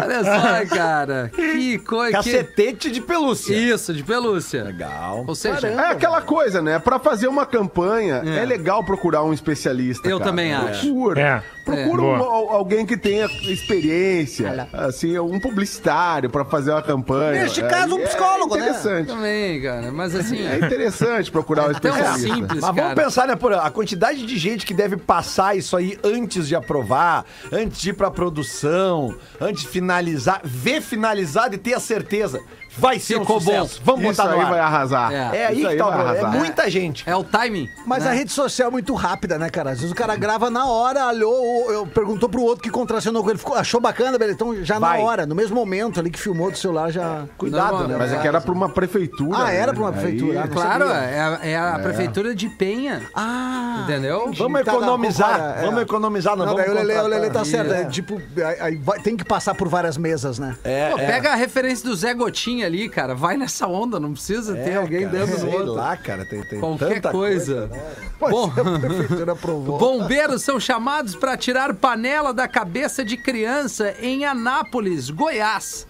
[0.00, 1.30] Olha só, cara.
[1.32, 2.16] Que coisa.
[2.18, 3.56] Cacetete de pelúcia.
[3.56, 4.64] Isso, de pelúcia.
[4.64, 5.24] Legal.
[5.26, 6.78] Ou seja, É aquela coisa, né?
[6.80, 10.08] Pra fazer uma campanha, é, legal procurar um especialista.
[10.08, 10.30] Eu cara.
[10.30, 10.92] também acho.
[10.98, 11.20] Procura.
[11.20, 11.42] É.
[11.64, 12.06] Procura É.
[12.06, 17.42] um- alguém que tenha experiência, assim, um publicitário pra fazer uma campanha.
[17.42, 18.64] Neste caso, um psicólogo, é né?
[18.68, 19.06] interessante.
[19.08, 19.92] também, cara.
[19.92, 20.46] Mas assim.
[20.46, 22.34] É interessante procurar um Tão especialista.
[22.34, 22.94] simples, Mas vamos cara.
[22.94, 27.24] pensar, né, por a quantidade de gente que deve passar isso aí antes de aprovar,
[27.52, 32.40] antes de ir pra produção, antes de finalizar, ver finalizado e ter a certeza.
[32.78, 33.80] Vai ser Ficou um sucesso.
[33.84, 33.92] bom.
[33.96, 34.50] Vamos Isso botar no aí ar.
[34.50, 35.12] vai arrasar.
[35.12, 35.36] É.
[35.38, 36.34] É aí que tá o problema.
[36.34, 37.04] É muita gente.
[37.08, 37.68] É o timing.
[37.86, 38.10] Mas né?
[38.10, 39.70] a rede social é muito rápida, né, cara?
[39.70, 43.30] Às vezes o cara grava na hora, olhou, eu, perguntou pro outro que contracionou com
[43.30, 44.36] ele, ficou, achou bacana, beleza?
[44.36, 44.98] Então já Vai.
[44.98, 47.24] na hora, no mesmo momento ali que filmou do celular, já.
[47.36, 47.96] Cuidado, Não, né?
[47.98, 49.38] Mas é que era pra uma prefeitura.
[49.44, 49.72] Ah, era né?
[49.72, 50.32] pra uma prefeitura.
[50.32, 51.02] Aí- Ah, Claro, sabia.
[51.02, 53.02] é a, é a prefeitura de Penha.
[53.14, 53.80] Ah!
[53.84, 54.30] Entendeu?
[54.36, 55.56] Vamos economizar.
[55.58, 55.64] é.
[55.64, 57.72] Vamos economizar, não, Não, vamos daí o Lele, o Lele tá certo.
[57.72, 57.84] É, É.
[57.86, 60.56] tipo, aí, aí vai- tem que passar por várias mesas, né?
[60.64, 61.06] É, Pô, é.
[61.06, 63.14] pega a referência do Zé Gotinha ali, cara.
[63.14, 65.72] Vai nessa onda, não precisa ter É, alguém cara, dando no sei outro.
[65.74, 67.70] lá, cara, tem, tem Qualquer tanta coisa.
[68.18, 75.10] Pois Bom, é, bombeiros são chamados para tirar panela da cabeça de criança em Anápolis,
[75.10, 75.86] Goiás.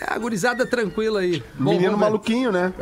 [0.00, 1.42] É a gurizada tranquila aí.
[1.56, 2.72] Bom, Menino maluquinho, né?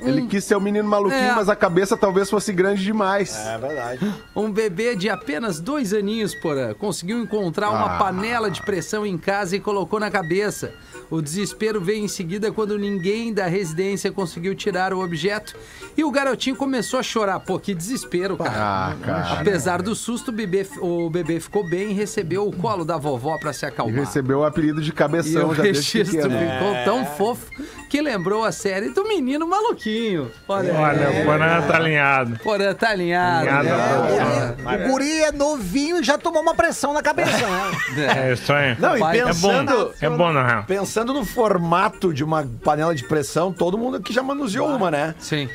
[0.00, 1.34] Ele quis ser o menino maluquinho, É.
[1.34, 3.36] mas a cabeça talvez fosse grande demais.
[3.36, 4.14] É verdade.
[4.34, 7.98] Um bebê de apenas dois aninhos, porã, conseguiu encontrar uma Ah.
[7.98, 10.72] panela de pressão em casa e colocou na cabeça.
[11.10, 15.54] O desespero veio em seguida quando ninguém da residência conseguiu tirar o objeto
[15.96, 17.38] e o garotinho começou a chorar.
[17.40, 18.52] Pô, que desespero, cara.
[18.56, 19.40] Ah, cara.
[19.40, 23.38] Apesar do susto, o bebê, o bebê ficou bem e recebeu o colo da vovó
[23.38, 23.94] pra se E acalmar.
[23.94, 26.52] recebeu o apelido de E cabeção o já registro pequeno.
[26.52, 27.50] ficou tão fofo
[27.88, 30.30] que lembrou a série do menino maluquinho.
[30.48, 32.38] Olha, Olha, o Porã tá alinhado.
[32.42, 33.48] Porã tá alinhado.
[33.48, 33.74] Alinhado né?
[33.74, 34.86] à produção.
[34.86, 38.28] O guri é novinho e já tomou uma pressão na cabeça, né?
[38.28, 38.76] É isso aí.
[38.80, 39.18] Não, e Vai.
[39.20, 40.64] É bom, pensando, é bom na real.
[40.64, 45.14] pensando no formato de uma panela de pressão, todo mundo aqui já manuseou uma, né?
[45.18, 45.48] Sim.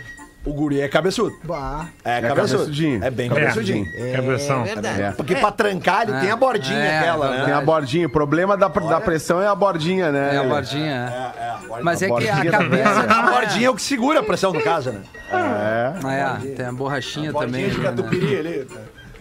[0.43, 1.36] O guri é cabeçudo.
[1.43, 1.86] Bah.
[2.04, 2.54] É, É cabeçudo.
[2.63, 3.04] cabeçudinho.
[3.04, 3.86] É bem É, cabeçudinho.
[4.15, 4.63] cabeção.
[4.65, 5.12] É.
[5.12, 7.45] Porque pra trancar ele tem a bordinha É, aquela, verdade.
[7.45, 7.60] Tem né?
[7.60, 8.08] a bordinha.
[8.08, 10.34] O problema da, da pressão é a bordinha, né?
[10.36, 10.89] É a bordinha.
[11.38, 11.43] é.
[11.43, 11.84] É, a bordinha.
[11.84, 12.99] Mas é que a bordinha cabeça.
[13.01, 15.01] A bordinha é o que segura a pressão no caso, né?
[15.32, 16.47] É.
[16.49, 17.69] É, tem a borrachinha Bordinha também.
[17.69, 18.04] de ali, né?
[18.04, 18.67] catupiry ali.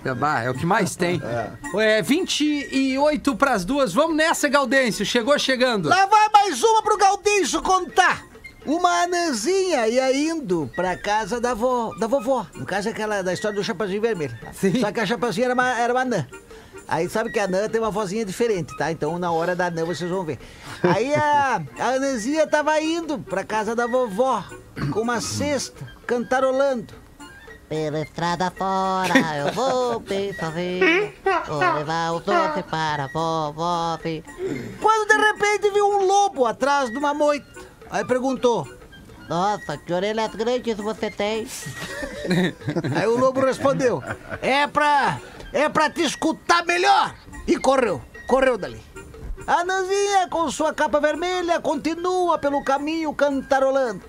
[0.05, 1.21] É, bah, é o que mais tem.
[1.79, 3.93] É, 28 pras duas.
[3.93, 5.05] Vamos nessa, Gaudêncio.
[5.05, 5.89] Chegou chegando.
[5.89, 8.25] Lá vai mais uma pro Gaudêncio contar.
[8.65, 12.47] Uma anãzinha ia indo pra casa da, vo, da vovó.
[12.55, 14.37] No caso, é aquela da história do Chapeuzinho Vermelho.
[14.53, 14.79] Sim.
[14.81, 16.27] Só que a Chapeuzinho era uma, era uma anã.
[16.87, 18.91] Aí sabe que a anã tem uma vozinha diferente, tá?
[18.91, 20.39] Então na hora da anã vocês vão ver.
[20.83, 24.45] Aí a, a anãzinha tava indo pra casa da vovó
[24.93, 26.93] com uma cesta, cantarolando.
[27.71, 31.13] Pela estrada fora eu vou bem sozinho.
[31.47, 33.97] Vou levar os doces para a vovó.
[34.81, 37.47] Quando de repente viu um lobo atrás de uma moita.
[37.89, 38.69] Aí perguntou.
[39.29, 41.47] Nossa, que orelhas grandes você tem.
[42.99, 44.03] Aí o lobo respondeu:
[44.43, 45.21] É pra.
[45.53, 47.15] É pra te escutar melhor!
[47.47, 48.83] E correu, correu dali.
[49.47, 54.03] A Nanzinha, com sua capa vermelha, continua pelo caminho cantarolando.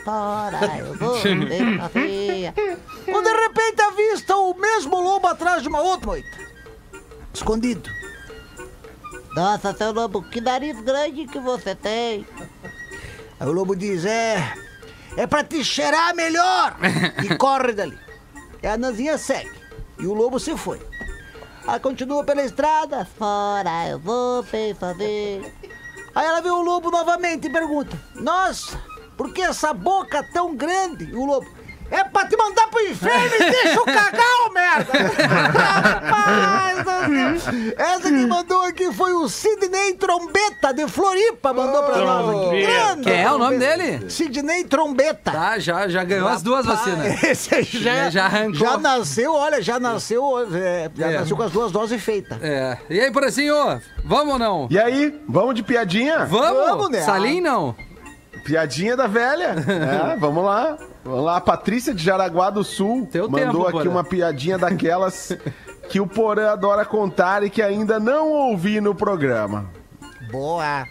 [0.00, 1.16] Fora eu vou.
[3.04, 6.38] Quando de repente avista o mesmo lobo atrás de uma outra moita.
[7.32, 7.88] Escondido.
[9.34, 12.26] Nossa, seu lobo, que nariz grande que você tem.
[13.40, 14.54] Aí o lobo diz: É.
[15.16, 16.76] É pra te cheirar melhor!
[17.22, 17.98] E corre dali.
[18.62, 19.50] E a Nanzinha segue.
[19.98, 20.80] E o lobo se foi.
[21.64, 23.04] Ela continua pela estrada.
[23.04, 25.52] Fora eu vou bem sozinha.
[26.14, 28.80] Aí ela vê o lobo novamente e pergunta: Nossa,
[29.16, 31.04] por que essa boca tão grande?
[31.04, 31.48] E o lobo:
[31.92, 34.92] É pra te mandar pro inferno e deixa eu cagar, ô merda!
[35.28, 37.52] Rapaz, céu.
[37.76, 42.62] essa que mandou aqui foi o Sidney Trombeta de Floripa, mandou pra nós aqui.
[42.62, 44.10] Grande Quem é o nome dele?
[44.10, 45.30] Sidney Trombeta.
[45.32, 47.22] Tá, já, já ganhou as duas vacinas.
[47.22, 48.54] Esse aí já, Já arrancou.
[48.54, 50.22] já nasceu, olha, já nasceu,
[50.54, 51.18] é, já É.
[51.18, 52.38] nasceu com as duas doses feitas.
[52.42, 52.78] É.
[52.88, 53.54] E aí, Poracinho?
[54.04, 54.66] Vamos ou não?
[54.70, 56.24] E aí, vamos de piadinha?
[56.24, 56.66] Vamos?
[56.66, 57.02] Vamos, né?
[57.02, 57.74] Salim não?
[58.44, 59.54] Piadinha da velha.
[60.12, 60.76] É, vamos lá.
[61.04, 61.36] Vamos lá.
[61.36, 63.90] A Patrícia de Jaraguá do Sul Teu mandou tempo, aqui Porã.
[63.90, 65.36] uma piadinha daquelas
[65.88, 69.70] que o Porã adora contar e que ainda não ouvi no programa.
[70.30, 70.86] Boa.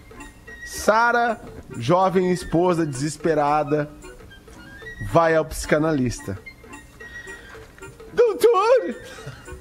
[0.65, 1.41] Sara,
[1.78, 3.89] jovem esposa desesperada,
[5.12, 6.38] vai ao psicanalista.
[8.13, 8.95] Doutor,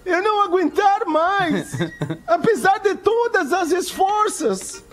[0.05, 1.73] eu não aguentar mais,
[2.27, 4.85] apesar de todas as esforças.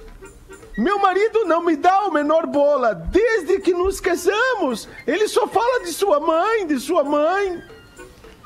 [0.78, 4.88] Meu marido não me dá o menor bola desde que nos casamos.
[5.08, 7.60] Ele só fala de sua mãe, de sua mãe.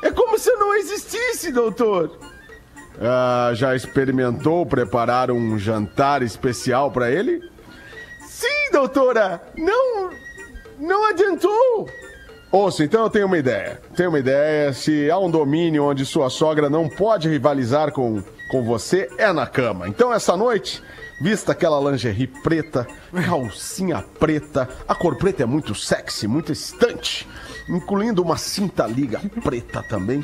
[0.01, 2.17] É como se eu não existisse, doutor.
[3.01, 7.41] Ah, já experimentou preparar um jantar especial para ele?
[8.25, 9.41] Sim, doutora.
[9.57, 10.09] Não,
[10.79, 11.89] não adiantou.
[12.49, 13.81] Ouça, então eu tenho uma ideia.
[13.95, 14.71] Tenho uma ideia.
[14.71, 19.47] Se há um domínio onde sua sogra não pode rivalizar com, com você, é na
[19.47, 19.87] cama.
[19.87, 20.83] Então essa noite,
[21.21, 22.85] vista aquela lingerie preta,
[23.25, 24.67] calcinha preta.
[24.85, 27.25] A cor preta é muito sexy, muito estante.
[27.69, 30.21] Incluindo uma cinta liga preta também.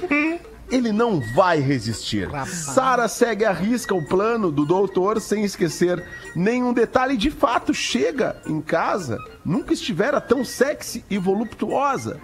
[0.69, 2.29] Ele não vai resistir.
[2.45, 6.03] Sara segue à risca o plano do doutor sem esquecer
[6.35, 7.15] nenhum detalhe.
[7.15, 12.19] De fato, chega em casa, nunca estivera tão sexy e voluptuosa.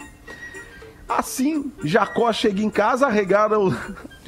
[1.07, 3.71] Assim, Jacó chega em casa, arregala o...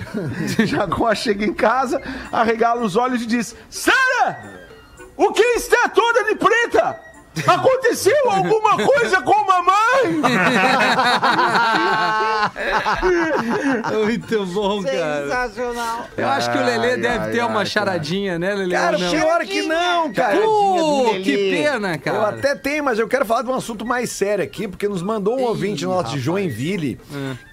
[0.65, 4.67] Jacó chega em casa, arregala os olhos e diz: Sara!
[5.17, 7.04] O que está toda de preta?
[7.47, 9.75] Aconteceu alguma coisa com mamãe?
[14.05, 15.23] Muito bom, cara.
[15.23, 16.05] Sensacional.
[16.15, 17.65] Eu acho que o Lelê Ai, deve ai, ter ai, uma cara.
[17.65, 18.75] charadinha, né, Lelê?
[18.75, 19.11] Cara, não?
[19.11, 20.39] pior que não, cara.
[20.39, 22.17] Pô, que pena, cara.
[22.17, 25.01] Eu até tenho, mas eu quero falar de um assunto mais sério aqui, porque nos
[25.01, 26.99] mandou um ouvinte nosso de Joinville,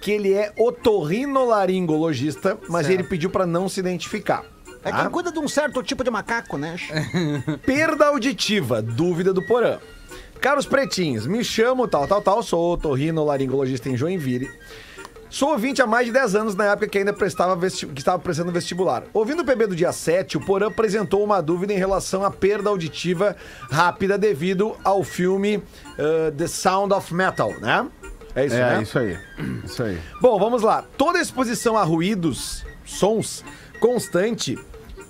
[0.01, 4.43] que ele é otorrinolaringologista, mas ele pediu pra não se identificar.
[4.83, 6.75] É quem cuida de um certo tipo de macaco, né?
[7.65, 9.77] Perda auditiva, dúvida do Porã.
[10.41, 14.49] Caros pretinhos, me chamo tal, tal, tal, sou otorrinolaringologista em Joinville.
[15.29, 18.19] Sou ouvinte há mais de 10 anos, na época que ainda prestava vesti- que estava
[18.19, 19.03] prestando vestibular.
[19.13, 22.69] Ouvindo o PB do dia 7, o Porã apresentou uma dúvida em relação à perda
[22.69, 23.35] auditiva
[23.71, 25.63] rápida devido ao filme
[25.97, 27.87] eh, The Sound of Metal, né?
[28.35, 28.83] É isso, É, né?
[28.83, 29.17] isso aí.
[29.63, 29.99] Isso aí.
[30.21, 30.83] Bom, vamos lá.
[30.97, 33.43] Toda exposição a ruídos, sons,
[33.79, 34.59] constante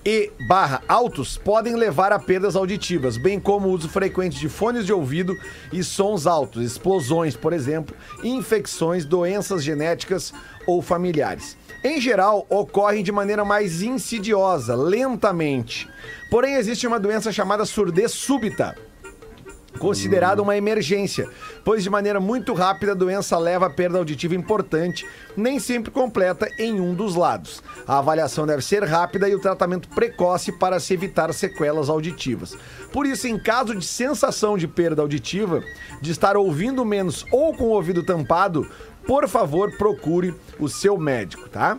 [0.06, 4.86] e barra altos podem levar a perdas auditivas, bem como o uso frequente de fones
[4.86, 5.38] de ouvido
[5.72, 10.34] e sons altos, explosões, por exemplo, infecções, doenças genéticas
[10.68, 11.58] ou familiares.
[11.84, 15.90] Em geral, ocorrem de maneira mais insidiosa, lentamente.
[16.30, 18.76] Porém, existe uma doença chamada surdez súbita,
[19.84, 21.28] considerada uma emergência,
[21.66, 26.48] pois de maneira muito rápida a doença leva a perda auditiva importante, nem sempre completa
[26.58, 27.62] em um dos lados.
[27.86, 32.56] A avaliação deve ser rápida e o tratamento precoce para se evitar sequelas auditivas.
[32.94, 35.62] Por isso, em caso de sensação de perda auditiva,
[36.02, 38.66] de estar ouvindo menos ou com o ouvido tampado,
[39.06, 41.78] por favor, procure o seu médico, tá?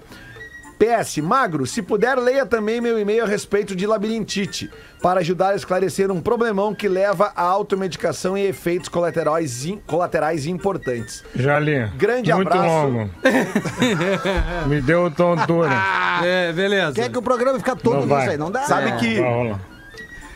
[0.79, 4.71] PS, Magro, se puder, leia também meu e-mail a respeito de labirintite,
[5.03, 10.47] para ajudar a esclarecer um problemão que leva à automedicação e efeitos colaterais, im- colaterais
[10.47, 11.23] importantes.
[11.35, 11.87] Já li.
[11.97, 12.69] Grande Muito abraço.
[12.87, 13.11] longo.
[14.69, 15.71] Me deu tontura.
[16.25, 16.93] É, beleza.
[16.95, 18.29] Quer que o programa fica todo Não nisso vai.
[18.29, 18.37] aí?
[18.37, 18.63] Não dá?
[18.63, 18.97] Sabe É.
[18.97, 19.21] que.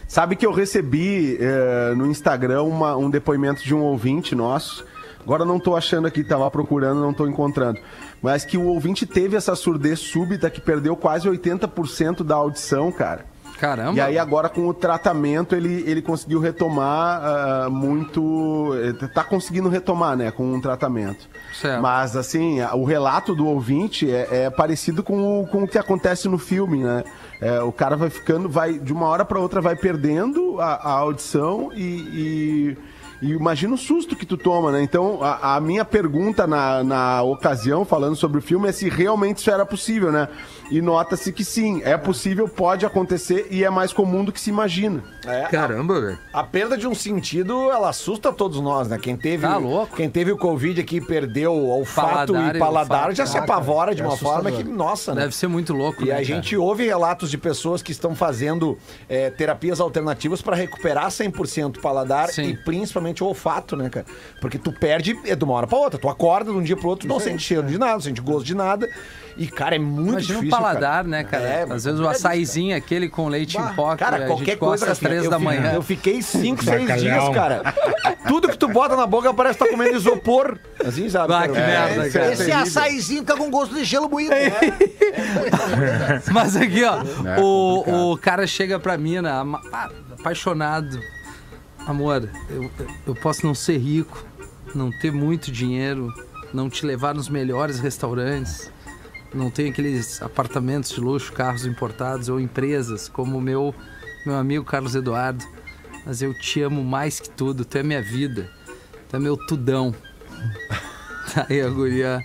[0.08, 4.84] Sabe que eu recebi eh, no Instagram uma- um depoimento de um ouvinte nosso.
[5.20, 7.78] Agora não tô achando aqui, tava procurando, não tô encontrando.
[8.22, 13.26] Mas que o ouvinte teve essa surdez súbita que perdeu quase 80% da audição, cara.
[13.58, 13.96] Caramba.
[13.96, 18.70] E aí agora com o tratamento ele, ele conseguiu retomar ah, muito.
[19.02, 20.30] eh, Tá conseguindo retomar, né?
[20.30, 21.28] Com um tratamento.
[21.52, 21.82] Certo.
[21.82, 26.28] Mas assim, o relato do ouvinte é, é parecido com o, com o que acontece
[26.28, 27.02] no filme, né?
[27.40, 30.92] É, o cara vai ficando, vai de uma hora para outra vai perdendo a, a
[30.92, 32.78] audição e, e-
[33.20, 34.82] e imagina o susto que tu toma, né?
[34.82, 39.38] Então a, a minha pergunta na, na ocasião falando sobre o filme é se realmente
[39.38, 40.28] isso era possível, né?
[40.70, 44.50] E nota-se que sim, é possível, pode acontecer e é mais comum do que se
[44.50, 45.02] imagina.
[45.50, 46.18] Caramba, velho.
[46.32, 48.98] A perda de um sentido, ela assusta todos nós, né?
[48.98, 49.96] Quem teve, Tá louco.
[49.96, 53.14] Quem teve o Covid aqui e perdeu o olfato Paladar e paladar olfato.
[53.16, 55.22] já se apavora de é uma forma que, nossa, né?
[55.22, 56.24] Deve ser muito louco, E né, a cara?
[56.24, 61.80] gente ouve relatos de pessoas que estão fazendo é, terapias alternativas para recuperar 100% o
[61.80, 62.42] paladar Sim.
[62.50, 64.06] e principalmente o olfato, né, cara?
[64.40, 65.98] Porque tu perde é de uma hora para outra.
[65.98, 68.44] Tu acorda de um dia pro outro, não sente cheiro de nada, não sente gosto
[68.44, 68.88] de nada.
[69.38, 70.48] E, cara, é muito Imagina difícil.
[70.48, 71.44] o paladar, né, cara?
[71.44, 74.44] É, Às vezes o é açaizinho, aquele com leite em pó, que Cara, a qualquer
[74.46, 75.72] gente coisa gosta às Rafinha, três eu da manhã.
[75.74, 76.98] Eu fiquei 5, 6 Bacalhau.
[76.98, 77.74] dias, cara.
[78.26, 80.58] Tudo que tu bota na boca parece que tá comendo isopor.
[80.84, 81.32] Assim, sabe?
[81.34, 81.52] Ah, cara?
[81.52, 82.32] que merda, é cara.
[82.32, 84.30] Esse açaizinho tá com gosto de gelo moído.
[84.32, 84.50] né?
[86.32, 86.96] Mas aqui, ó,
[87.26, 91.00] É, o, o cara chega pra mim, né, ama- ah, apaixonado.
[91.86, 92.70] Amor, eu,
[93.06, 94.24] eu posso não ser rico,
[94.74, 96.12] não ter muito dinheiro,
[96.52, 98.70] não te levar nos melhores restaurantes,
[99.32, 103.74] não ter aqueles apartamentos de luxo, carros importados ou empresas, como o meu,
[104.24, 105.44] meu amigo Carlos Eduardo.
[106.06, 108.50] Mas eu te amo mais que tudo, tu é minha vida,
[109.08, 109.94] tu é meu tudão.
[111.48, 112.24] Aí a guria,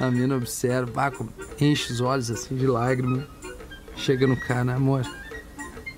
[0.00, 1.12] a mina observa, ah,
[1.60, 3.26] enche os olhos assim de lágrima.
[3.94, 5.06] Chega no cara, amor.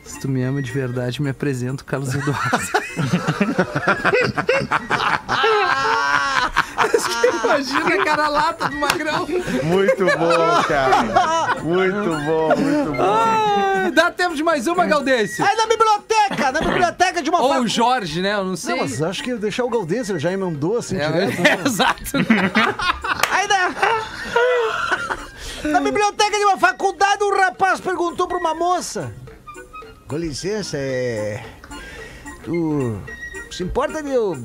[0.03, 2.59] Se tu me ama de verdade, me apresenta o Carlos Eduardo.
[7.45, 9.27] Imagina a cara lata do magrão.
[9.63, 11.03] Muito bom, cara.
[11.63, 13.03] Muito bom, muito bom.
[13.03, 15.45] Ah, dá tempo de mais uma, Galdêncio.
[15.45, 18.35] Aí na biblioteca, na biblioteca de uma Ou o Jorge, né?
[18.35, 18.75] Eu não sei.
[18.75, 21.47] Não, mas acho que deixar o Galdêncio, ele já emendou assim É, direto.
[21.47, 22.01] é, exato.
[23.31, 23.71] Aí na...
[25.71, 29.13] na biblioteca de uma faculdade, um rapaz perguntou pra uma moça:
[30.09, 31.45] Com licença, é.
[32.45, 32.99] Tu
[33.51, 34.37] se importa de eu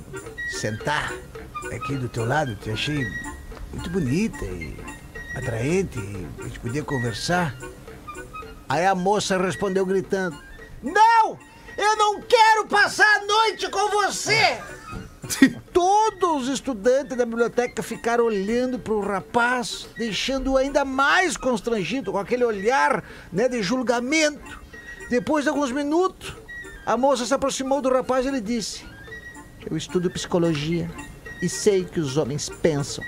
[0.59, 1.11] sentar
[1.75, 2.55] aqui do teu lado?
[2.55, 3.05] Te achei
[3.71, 4.75] muito bonita e
[5.35, 7.55] atraente e a gente podia conversar.
[8.67, 10.37] Aí a moça respondeu gritando:
[10.81, 11.37] Não!
[11.77, 14.59] Eu não quero passar a noite com você!
[15.71, 22.17] Todos os estudantes da biblioteca ficaram olhando para o rapaz, deixando-o ainda mais constrangido com
[22.17, 24.59] aquele olhar né, de julgamento.
[25.09, 26.35] Depois de alguns minutos,
[26.85, 28.83] a moça se aproximou do rapaz e lhe disse:
[29.69, 30.89] Eu estudo psicologia
[31.41, 33.03] e sei que os homens pensam.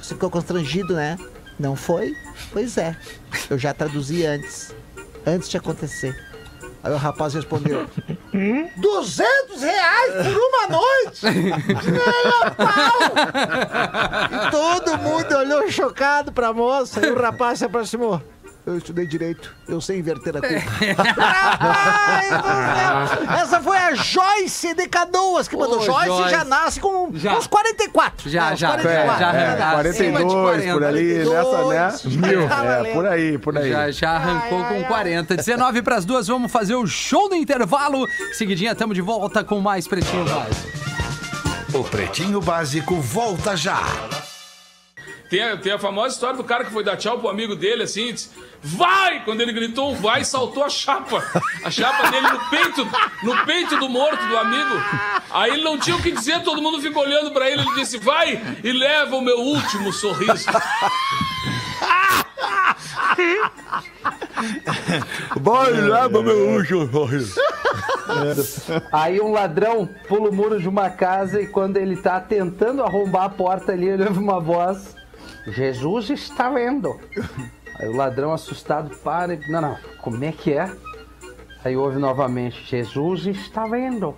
[0.00, 1.18] Você ficou constrangido, né?
[1.58, 2.14] Não foi?
[2.52, 2.96] Pois é.
[3.48, 4.74] Eu já traduzi antes.
[5.26, 6.14] Antes de acontecer.
[6.82, 7.86] Aí o rapaz respondeu:
[8.76, 11.26] 200 reais por uma noite?
[12.42, 13.00] A pau!
[14.30, 18.22] E todo mundo olhou chocado pra moça e o rapaz se aproximou.
[18.66, 20.58] Eu estudei direito, eu sei inverter a céu!
[23.40, 25.78] Essa foi a Joyce de Canoas que mandou.
[25.78, 26.30] Ô, Joyce, Joyce.
[26.30, 27.38] já nasce com Já.
[27.38, 28.28] uns 44.
[28.28, 29.20] Já, né, já, 44.
[29.20, 29.56] já, né?
[29.56, 29.70] já.
[29.78, 30.88] Acima de 42 por 40.
[30.88, 31.44] ali, nessa, né?
[31.62, 32.16] 42.
[32.16, 32.42] Mil.
[32.42, 33.70] É, por aí, por aí.
[33.70, 35.36] Já, já arrancou com 40.
[35.36, 38.04] 19 para as duas, vamos fazer o show do intervalo.
[38.32, 40.66] Seguidinha, tamo de volta com mais Pretinho Básico.
[41.72, 43.80] O Pretinho Básico volta já.
[45.28, 47.82] Tem a, tem a famosa história do cara que foi dar tchau pro amigo dele,
[47.82, 48.30] assim, disse,
[48.62, 49.24] vai!
[49.24, 51.24] Quando ele gritou vai, saltou a chapa.
[51.64, 52.88] A chapa dele no peito,
[53.24, 54.74] no peito do morto, do amigo.
[55.30, 57.98] Aí ele não tinha o que dizer, todo mundo ficou olhando pra ele, ele disse,
[57.98, 60.46] vai e leva o meu último sorriso.
[65.40, 66.88] Vai, leva meu último
[68.92, 73.24] Aí um ladrão pula o muro de uma casa e quando ele tá tentando arrombar
[73.24, 74.95] a porta ali, ele ouve uma voz:
[75.48, 76.98] Jesus está vendo.
[77.78, 79.50] Aí o ladrão assustado para e.
[79.50, 80.70] Não, não, como é que é?
[81.64, 84.14] Aí ouve novamente: Jesus está vendo.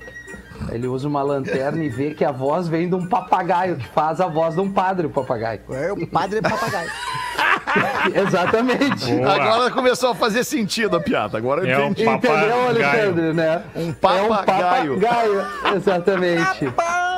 [0.70, 4.20] Ele usa uma lanterna e vê que a voz vem de um papagaio, que faz
[4.20, 5.60] a voz de um padre, o papagaio.
[5.70, 6.90] É o padre papagaio.
[8.14, 9.12] Exatamente.
[9.14, 9.32] Boa.
[9.34, 11.38] Agora começou a fazer sentido a piada.
[11.38, 12.02] Agora eu É um entendi.
[12.08, 12.68] Entendeu, papagaio.
[12.68, 13.62] Alexandre, né?
[13.76, 13.92] Um É um
[14.28, 15.00] papagaio.
[15.00, 16.72] papagaio, exatamente.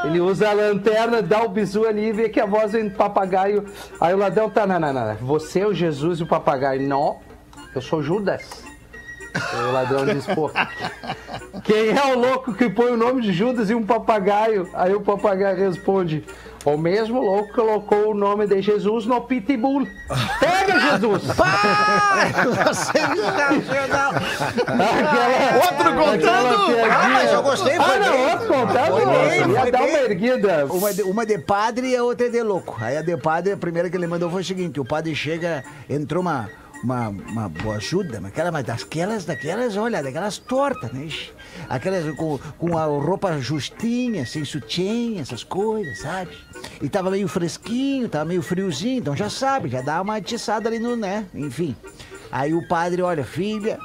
[0.05, 2.95] Ele usa a lanterna, dá o bisu ali e vê que a voz vem do
[2.97, 3.65] papagaio.
[4.01, 5.15] Aí o ladrão tá, não, não, não.
[5.17, 6.81] Você é o Jesus e o papagaio.
[6.87, 7.19] Não,
[7.75, 8.65] eu sou Judas.
[9.69, 10.51] O ladrão diz, pô,
[11.65, 14.69] quem é o louco que põe o nome de Judas e um papagaio?
[14.75, 16.25] Aí o papagaio responde,
[16.65, 19.87] o mesmo louco que colocou o nome de Jesus no pitbull.
[20.41, 21.23] Pega, Jesus!
[22.75, 24.13] Sensacional.
[24.67, 26.77] Aquela- Outro contando?
[26.91, 28.31] Ah, mas eu gostei, foi Ah, não, bem.
[28.33, 28.87] outro contando.
[28.91, 29.89] Foi bem, Ia foi dar bem.
[29.91, 30.67] uma erguida.
[30.71, 32.77] Uma de, uma de padre e a outra de louco.
[32.81, 35.65] Aí a de padre, a primeira que ele mandou foi o seguinte: o padre chega,
[35.89, 36.49] entrou uma.
[36.83, 41.09] Uma, uma boa ajuda, mas aquela, mas daquelas, daquelas, olha, daquelas tortas, né?
[41.69, 46.31] Aquelas com, com a roupa justinha, sem sutiã, essas coisas, sabe?
[46.81, 50.79] E tava meio fresquinho, tava meio friozinho, então já sabe, já dá uma atiçada ali
[50.79, 51.27] no, né?
[51.35, 51.77] Enfim.
[52.33, 53.79] Aí o padre, olha, filha,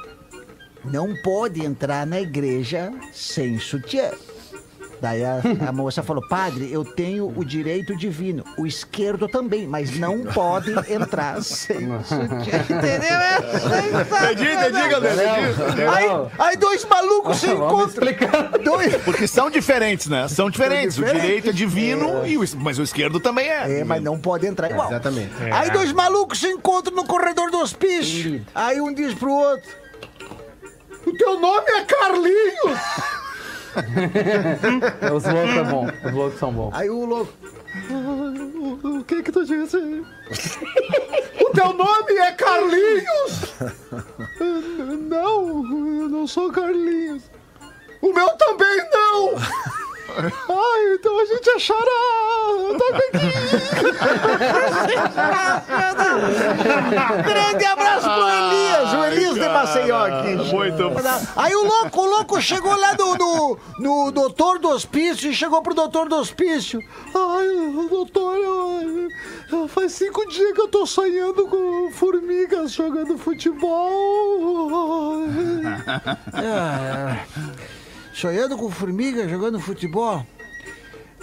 [0.84, 4.10] não pode entrar na igreja sem sutiã.
[5.00, 9.98] Daí a, a moça falou, padre, eu tenho o direito divino, o esquerdo também, mas
[9.98, 12.58] não pode entrar sem sutiã.
[12.60, 13.16] Entendeu?
[13.16, 15.50] É Entendi, entendi, galera.
[15.50, 15.82] entendi.
[15.82, 18.06] Aí, aí dois malucos se encontram.
[18.64, 18.96] Dois...
[19.02, 20.28] Porque são diferentes, né?
[20.28, 20.98] São diferentes.
[20.98, 23.80] O direito é divino, e o, mas o esquerdo também é.
[23.80, 24.88] É, mas não pode entrar igual.
[24.88, 25.30] Exatamente.
[25.52, 28.44] Aí dois malucos se encontram no corredor do hospício.
[28.54, 29.70] Aí um diz pro outro:
[31.06, 33.25] O teu nome é Carlinhos!
[35.14, 35.92] Os loucos são bons.
[36.04, 36.74] Os loucos são bons.
[36.74, 37.32] Aí o louco.
[38.84, 39.76] O que que tu disse?
[41.38, 43.54] O teu nome é Carlinhos?
[45.08, 45.64] Não,
[46.02, 47.30] eu não sou Carlinhos.
[48.02, 49.34] O meu também não!
[50.18, 51.80] Ai, então a gente é xará.
[52.78, 53.26] Toca aqui.
[57.24, 60.34] Grande abraço pro Elias, o Elias de Maceió aqui.
[60.54, 60.82] Muito
[61.36, 65.62] Aí o louco, o louco chegou lá no, no, no doutor do hospício e chegou
[65.62, 66.80] pro doutor do hospício.
[67.14, 67.46] Ai,
[67.88, 75.18] doutor, eu- faz cinco dias que eu tô sonhando com formigas jogando futebol.
[76.32, 77.18] Ah,
[78.16, 80.26] sonhando com formiga, jogando futebol.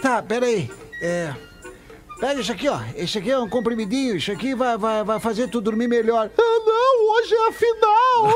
[0.00, 0.70] Tá, peraí.
[1.02, 1.34] É.
[2.20, 2.78] Pega isso aqui, ó.
[2.94, 4.16] Esse aqui é um comprimidinho.
[4.16, 6.30] Isso aqui vai, vai, vai fazer tu dormir melhor.
[6.38, 8.34] Ah, não, hoje é a final.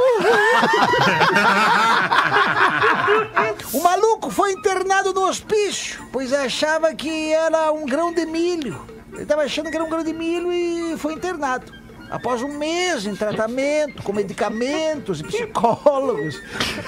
[3.73, 8.81] O maluco foi internado no hospício, pois achava que era um grão de milho.
[9.13, 11.78] Ele estava achando que era um grão de milho e foi internado.
[12.11, 16.41] Após um mês em tratamento, com medicamentos e psicólogos,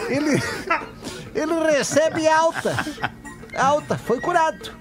[0.09, 0.43] ele,
[1.35, 2.75] ele recebe alta.
[3.55, 4.73] Alta, foi curado.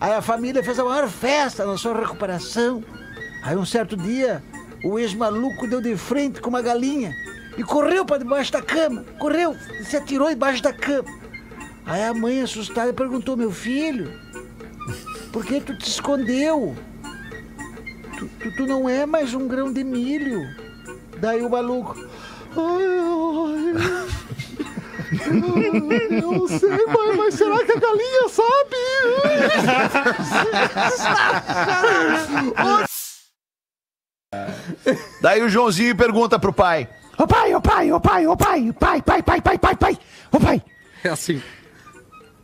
[0.00, 2.84] Aí a família fez a maior festa na sua recuperação.
[3.42, 4.42] Aí um certo dia,
[4.84, 7.12] o ex-maluco deu de frente com uma galinha
[7.56, 9.04] e correu para debaixo da cama.
[9.18, 11.08] Correu, se atirou embaixo da cama.
[11.86, 14.12] Aí a mãe, assustada, perguntou: Meu filho,
[15.32, 16.76] por que tu te escondeu?
[18.18, 20.42] Tu, tu- tu não é mais um grão de milho.
[21.18, 21.94] Daí o maluco.
[22.56, 22.86] Ai,
[23.46, 24.06] ai.
[26.10, 28.76] Eu não sei, mas, mas será que a galinha sabe?
[35.20, 36.88] Daí o Joãozinho pergunta pro pai.
[37.18, 39.98] Ô pai, ô pai, ô pai, ô pai, pai, pai, pai, pai, pai, pai.
[40.32, 40.62] Ô pai,
[41.02, 41.40] É assim.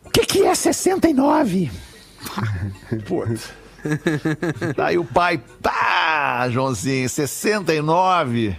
[0.05, 1.71] o que que é 69?
[3.07, 3.53] Putz.
[4.77, 8.57] Daí o pai, tá, Joãozinho, 69.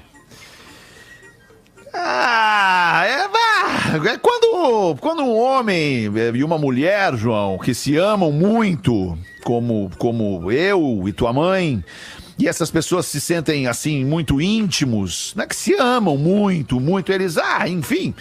[1.93, 9.17] Ah, é, é quando, quando um homem e uma mulher, João, que se amam muito,
[9.43, 11.84] como, como eu e tua mãe,
[12.38, 17.38] e essas pessoas se sentem assim muito íntimos, né, que se amam muito, muito, eles,
[17.38, 18.13] ah, enfim,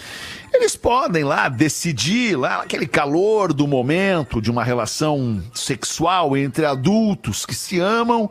[0.53, 7.43] eles podem lá decidir, lá naquele calor do momento de uma relação sexual entre adultos
[7.43, 8.29] que se amam,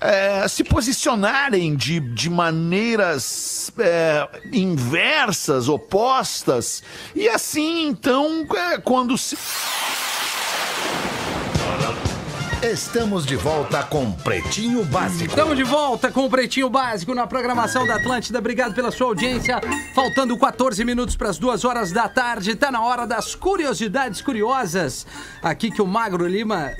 [0.00, 6.82] é, se posicionarem de, de maneiras é, inversas, opostas,
[7.14, 9.36] e assim, então, é, quando se.
[12.62, 15.30] Estamos de volta com Pretinho Básico.
[15.30, 18.38] Estamos de volta com o Pretinho Básico na programação da Atlântida.
[18.38, 19.58] Obrigado pela sua audiência.
[19.94, 25.06] Faltando 14 minutos para as duas horas da tarde, tá na hora das curiosidades curiosas.
[25.42, 26.70] Aqui que o Magro Lima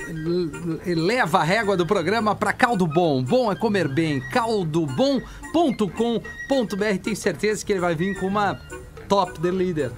[0.86, 3.22] leva a régua do programa para Caldo Bom.
[3.22, 4.20] Bom é comer bem.
[4.30, 5.24] caldobom.com.br.
[7.02, 8.60] Tenho certeza que ele vai vir com uma
[9.08, 9.90] top de líder.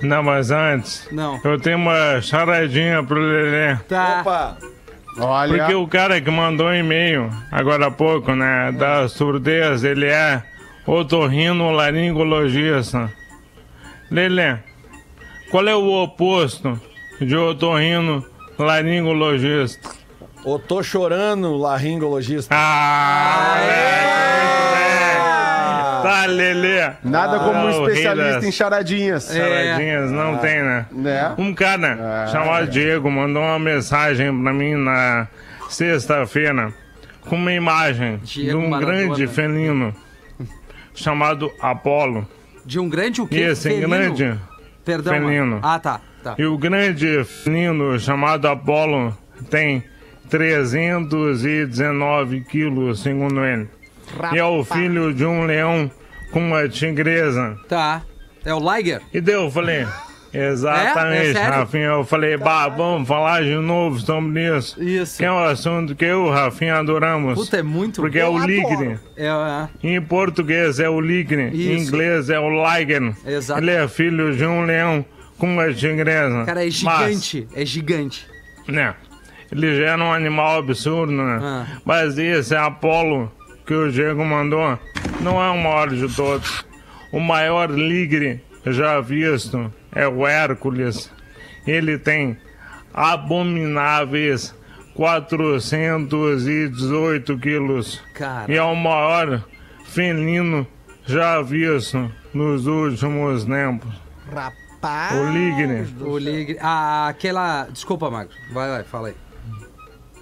[0.00, 1.40] Não, mas antes, Não.
[1.42, 3.74] eu tenho uma charadinha pro Lelê.
[3.88, 4.20] Tá.
[4.20, 4.77] Opa!
[5.16, 5.56] Olha.
[5.58, 10.42] Porque o cara que mandou um e-mail agora há pouco, né, da surdez, ele é
[10.86, 13.10] otorrinolaringologista.
[14.10, 14.56] Lelê,
[15.50, 16.78] qual é o oposto
[17.20, 19.90] de otorrinolaringologista?
[20.46, 22.54] Eu tô chorando, laringologista.
[22.54, 24.37] Ah, Tá,
[26.28, 26.90] Lelê.
[27.02, 29.32] Nada como um Ah, o rei especialista em charadinhas.
[29.32, 30.86] Charadinhas, não tem, né?
[30.92, 31.34] Né?
[31.38, 35.26] Um cara chamado Diego mandou uma mensagem pra mim na
[35.68, 36.72] sexta-feira
[37.22, 38.98] com uma imagem de Diego um Maradona.
[39.06, 39.94] grande felino
[40.94, 42.26] chamado Apolo.
[42.64, 43.36] De um grande o quê?
[43.36, 43.88] E esse Felino?
[43.88, 44.38] grande
[44.84, 45.12] Perdão.
[45.12, 45.46] felino.
[45.46, 45.60] mano.
[45.62, 46.00] Ah, tá.
[46.22, 46.34] tá.
[46.38, 49.16] E o grande felino chamado Apolo
[49.50, 49.82] tem
[50.28, 53.68] 319 quilos, segundo ele.
[54.32, 55.90] E é o filho de um leão
[56.30, 57.56] com uma tigresa.
[57.68, 58.02] Tá.
[58.44, 59.00] É o Liger?
[59.12, 59.86] E daí eu falei,
[60.32, 61.40] exatamente, É?
[61.40, 61.44] É?
[61.44, 61.84] Rafinha.
[61.86, 64.82] Eu falei, bah, vamos falar de novo sobre isso.
[64.82, 65.18] Isso.
[65.18, 67.38] Que é um assunto que eu Rafinha adoramos.
[67.38, 68.98] Puta, é muito Porque é o ligre.
[69.16, 69.68] É, é.
[69.82, 71.48] Em português é o ligre.
[71.48, 71.88] Em Isso.
[71.88, 73.14] inglês é o liger.
[73.26, 73.60] Exato.
[73.60, 75.04] Ele é filho de um leão
[75.38, 76.44] com uma tigresa.
[76.44, 77.48] Cara, é Mas, gigante.
[77.54, 78.26] É gigante.
[78.66, 78.94] né?
[79.50, 81.40] Ele já era um animal absurdo, né?
[81.42, 81.66] Ah.
[81.84, 83.32] Mas esse Apolo
[83.68, 84.76] que o Diego mandou
[85.20, 86.64] não é o maior de todos.
[87.12, 91.12] O maior ligre já visto é o Hércules.
[91.66, 92.38] Ele tem
[92.94, 94.54] abomináveis
[94.94, 98.02] 418 quilos.
[98.14, 98.50] Cara.
[98.50, 99.44] E é o maior
[99.84, 100.66] felino
[101.04, 103.94] já visto nos últimos tempos.
[104.32, 105.14] Rapaz.
[105.14, 105.86] O ligre.
[106.00, 106.56] O Ligre.
[106.62, 107.68] Ah, aquela.
[107.70, 108.32] Desculpa, Magro.
[108.50, 109.14] Vai, vai, fala aí.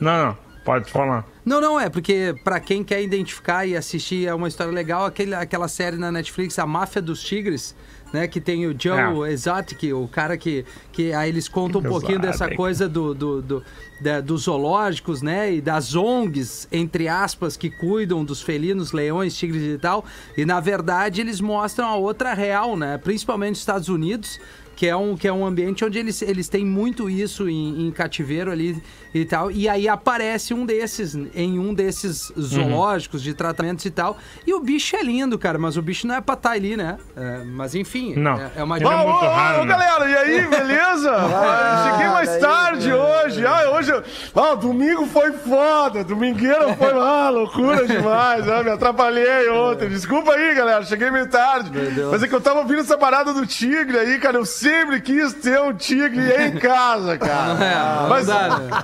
[0.01, 0.46] Não, não.
[0.67, 1.25] Pode falar.
[1.45, 5.35] Não, não, é porque pra quem quer identificar e assistir é uma história legal, aquele,
[5.35, 7.75] aquela série na Netflix, A Máfia dos Tigres,
[8.13, 8.27] né?
[8.27, 9.33] Que tem o Joe É.
[9.33, 13.63] Exotic, o cara que, que aí eles contam um pouquinho dessa coisa do, do, do-
[14.01, 15.55] da- dos zoológicos, né?
[15.55, 20.05] E das ONGs, entre aspas, que cuidam dos felinos, leões, tigres e tal.
[20.37, 22.99] E na verdade eles mostram a outra real, né?
[22.99, 24.41] Principalmente nos Estados Unidos.
[24.77, 27.91] Que é, um, que é um ambiente onde eles, eles têm muito isso em, em
[27.91, 28.81] cativeiro ali
[29.15, 29.51] e tal.
[29.51, 34.19] E aí aparece um desses, em um desses zoológicos de tratamentos e tal.
[34.47, 36.99] E o bicho é lindo, cara, mas o bicho não é pra estar ali, né?
[37.17, 38.35] É, mas enfim, Não.
[38.39, 39.71] é, é uma Ele é Ô, ô, muito ô, raro, ô, né?
[39.71, 41.17] galera, e aí, beleza?
[41.57, 43.47] Ah, cheguei mais daí, tarde hoje.
[43.47, 43.93] Ah, hoje.
[44.35, 46.05] Ah, domingo foi foda.
[46.05, 48.49] Domingueira foi ah, loucura demais.
[48.49, 49.89] Ah, me atrapalhei ontem.
[49.89, 50.85] Desculpa aí, galera.
[50.85, 51.71] Cheguei meio tarde.
[52.11, 54.37] Mas é que eu tava ouvindo essa parada do tigre aí, cara.
[54.37, 57.53] Eu sempre quis ter um tigre em casa, cara.
[57.65, 58.35] É, Mas, né?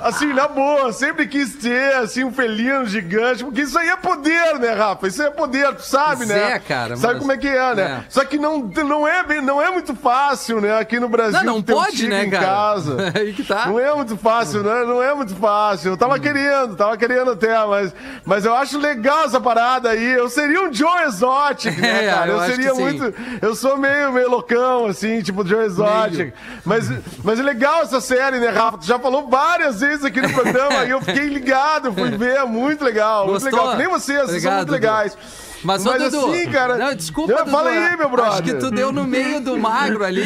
[0.02, 3.44] assim, na boa, sempre quis ter, assim, um felino gigante.
[3.44, 5.08] Porque isso aí é poder, né, Rafa?
[5.08, 6.52] Isso aí é poder, tu sabe, Pois né?
[6.52, 7.82] é, cara, Sabe mas- como é que é, né?
[7.82, 8.04] É.
[8.08, 10.78] Só que não, não, é, bem- não é muito fácil, né?
[10.78, 11.42] Aqui no Brasil.
[11.42, 12.44] Não, não ter um pode, tigre né, em cara?
[12.46, 12.96] casa.
[13.18, 13.66] Aí que tá.
[13.66, 14.84] Não é muito fácil, né?
[14.84, 15.92] Não é muito fácil.
[15.92, 20.12] Eu tava querendo, tava querendo até, mas, mas eu acho legal essa parada aí.
[20.12, 22.30] Eu seria um Joe Exotic, né, É, cara?
[22.30, 22.80] eu Eu, acho seria sim.
[22.82, 23.14] muito.
[23.40, 26.34] Eu sou meio, meio loucão, assim, tipo Joe Exotic.
[26.64, 26.88] Mas,
[27.24, 28.78] mas é legal essa série, né, Rafa?
[28.78, 32.36] Tu já falou várias vezes aqui no programa e eu fiquei ligado, fui ver.
[32.36, 33.58] é Muito legal, muito Gostou?
[33.60, 33.72] legal.
[33.76, 35.18] Que nem vocês, vocês são Obrigado, muito legais.
[35.64, 36.76] Mas, ô, Dudu, assim, cara.
[36.76, 37.50] Não, desculpa, Dudu.
[37.50, 38.32] Fala aí, meu brother.
[38.32, 40.22] Acho que tu deu no meio do magro ali.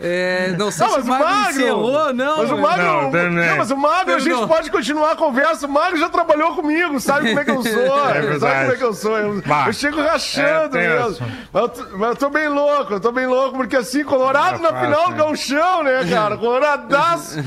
[0.00, 1.50] É, não sei Não, se o magro, Magro.
[1.52, 2.36] encerrou, não.
[2.38, 2.84] Mas o Magro.
[2.84, 5.66] Não, Não, mas o Magro a gente pode continuar a conversa.
[5.66, 8.08] O Magro já trabalhou comigo, sabe como é que eu sou.
[8.10, 9.16] É sabe como é que eu sou.
[9.16, 9.64] Eu, Bah.
[9.66, 11.26] eu chego rachando É, mesmo.
[11.54, 14.62] eu, tô, mas eu tô bem louco, eu tô bem louco, porque assim, Colorado Tá
[14.62, 15.16] na fácil, final do né?
[15.18, 16.36] Gauchão, né, cara?
[16.38, 17.38] Coloradaço.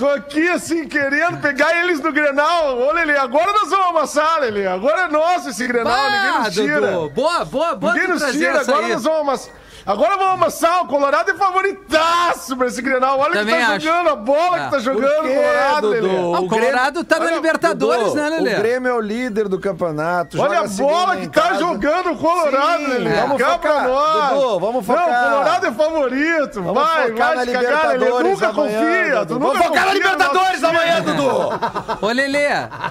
[0.00, 2.78] Tô aqui, assim, querendo pegar eles no Grenal.
[2.78, 4.66] Ô, Lelê, agora nós vamos amassar, Lelê.
[4.66, 6.80] Agora é nosso esse Grenal, ninguém Bah, nos tira.
[6.80, 7.10] Dudu.
[7.10, 8.92] Boa, boa, boa Ninguém nos tira, agora aí.
[8.94, 9.54] nós vamos amassar.
[9.90, 13.18] Agora vamos amassar, o Colorado é favoritaço pra esse Grenal.
[13.18, 13.84] Olha Também que tá acho.
[13.86, 15.88] jogando, a bola Ah, que tá jogando o Colorado?
[15.88, 16.08] Lelê.
[16.08, 18.54] Ah, o Colorado tá na Libertadores, Dudu, né, Lelê?
[18.54, 20.40] O Grêmio é o líder do campeonato.
[20.40, 23.10] Olha a bola que tá jogando o Colorado, Sim, Lelê.
[23.14, 23.88] vamos Cá pra focar.
[23.88, 24.30] nós.
[24.30, 25.08] Dudu, vamos focar.
[25.08, 26.62] Não, o Colorado é favorito.
[26.62, 27.98] Vamos vai, focar vai na cagar, Lelê.
[27.98, 29.26] Libertadores Nunca amanhã, confia.
[29.26, 31.00] Tu Vamos nunca focar na Libertadores amanhã.
[31.02, 32.06] Dudu.
[32.06, 32.44] Ô, Lelê,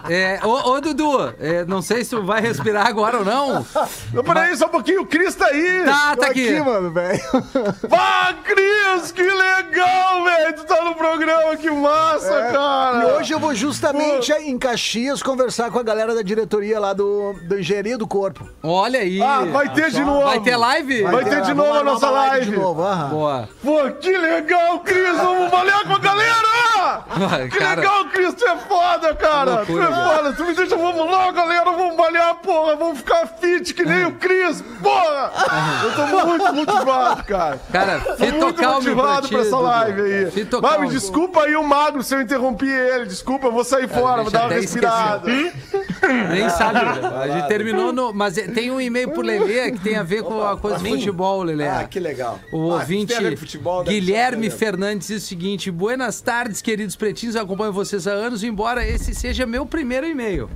[0.10, 3.66] é, ô, ô, Dudu, é, não sei se tu vai respirar agora ou não.
[4.14, 5.04] Não, peraí, só um pouquinho.
[5.04, 5.84] O Cris tá aí.
[5.86, 6.58] Tá, tá aqui.
[6.58, 7.22] aqui, mano, velho.
[7.88, 10.54] Vá, Cris, que legal, velho.
[10.56, 13.00] Tu tá no programa, que massa, cara.
[13.04, 17.34] E hoje eu vou justamente em Caxias conversar com a galera da diretoria lá do,
[17.48, 18.48] do Engenharia do Corpo.
[18.64, 19.22] Olha aí.
[19.22, 20.24] Ah, vai ter de novo.
[20.26, 21.04] Vai ter live?
[21.04, 22.46] Vai ter de Vamos novo a nossa uma live.
[22.52, 23.10] De novo, aham.
[23.10, 23.50] Boa.
[23.64, 25.18] Pô, que legal, Cris!
[25.18, 27.04] Vamos valer com a galera!
[27.08, 27.82] Vai, Que cara.
[27.82, 28.34] legal, Cris!
[28.34, 29.56] Tu é foda, cara!
[29.58, 30.34] Loucura, tu é foda!
[30.34, 31.66] Tu me deixa, vamos lá, galera!
[31.72, 32.76] Vamos balhar, porra!
[32.76, 34.62] Vamos ficar fit que nem o Cris!
[34.82, 35.32] Porra!
[35.84, 37.60] Eu tô muito motivado, cara!
[37.72, 40.32] Cara, muito motivado ti, pra essa live aí.
[40.32, 43.06] Fito Vai, me desculpa aí o magro se eu interrompi ele.
[43.06, 45.28] Desculpa, eu vou sair fora, vou dar uma respirada.
[45.28, 46.80] Nem sabe.
[46.80, 48.14] A gente terminou no.
[48.14, 50.86] Mas é- tem um e-mail pro Lelê que tem a ver com a coisa do
[50.90, 51.68] futebol, Lelê.
[51.68, 52.40] Ah, que legal.
[52.52, 54.58] O Ah, ouvinte tem a ver com futebol, Guilherme ser, né?
[54.58, 57.36] Fernandes diz o seguinte: Buenas tardes, queridos pretinhos.
[57.36, 60.50] Eu acompanho vocês há anos, embora esse seja meu primeiro e-mail.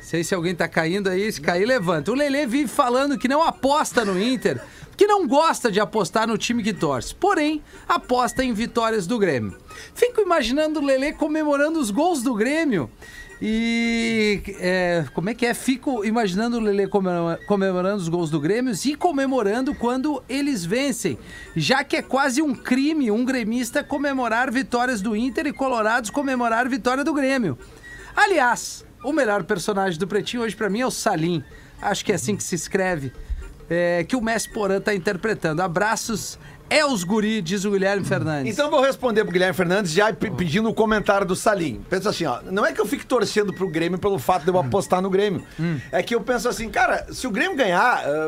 [0.00, 2.10] Sei se alguém tá caindo aí, se cair, levanta.
[2.10, 4.60] O Lelê vive falando que não aposta no Inter,
[4.96, 7.14] que não gosta de apostar no time que torce.
[7.14, 9.56] Porém, aposta em vitórias do Grêmio.
[9.94, 12.90] Fico imaginando o Lelê comemorando os gols do Grêmio.
[13.44, 15.52] E é, como é que é?
[15.52, 21.18] Fico imaginando o comemora- comemorando os gols do Grêmio e comemorando quando eles vencem,
[21.56, 26.68] já que é quase um crime um gremista comemorar vitórias do Inter e Colorados comemorar
[26.68, 27.58] vitória do Grêmio.
[28.14, 31.42] Aliás, o melhor personagem do Pretinho hoje pra mim é o Salim.
[31.80, 33.12] Acho que é assim que se escreve.
[33.70, 35.60] É, que o Messi Porã tá interpretando.
[35.60, 36.38] Abraços,
[36.68, 38.52] é os guri, diz o Guilherme Fernandes.
[38.52, 41.80] Então eu vou responder pro Guilherme Fernandes já pe- pedindo o comentário do Salim.
[41.88, 44.58] Pensa assim, ó, não é que eu fique torcendo pro Grêmio pelo fato de eu
[44.58, 45.42] apostar no Grêmio.
[45.90, 48.26] É que eu penso assim, cara, se o Grêmio ganhar, eh,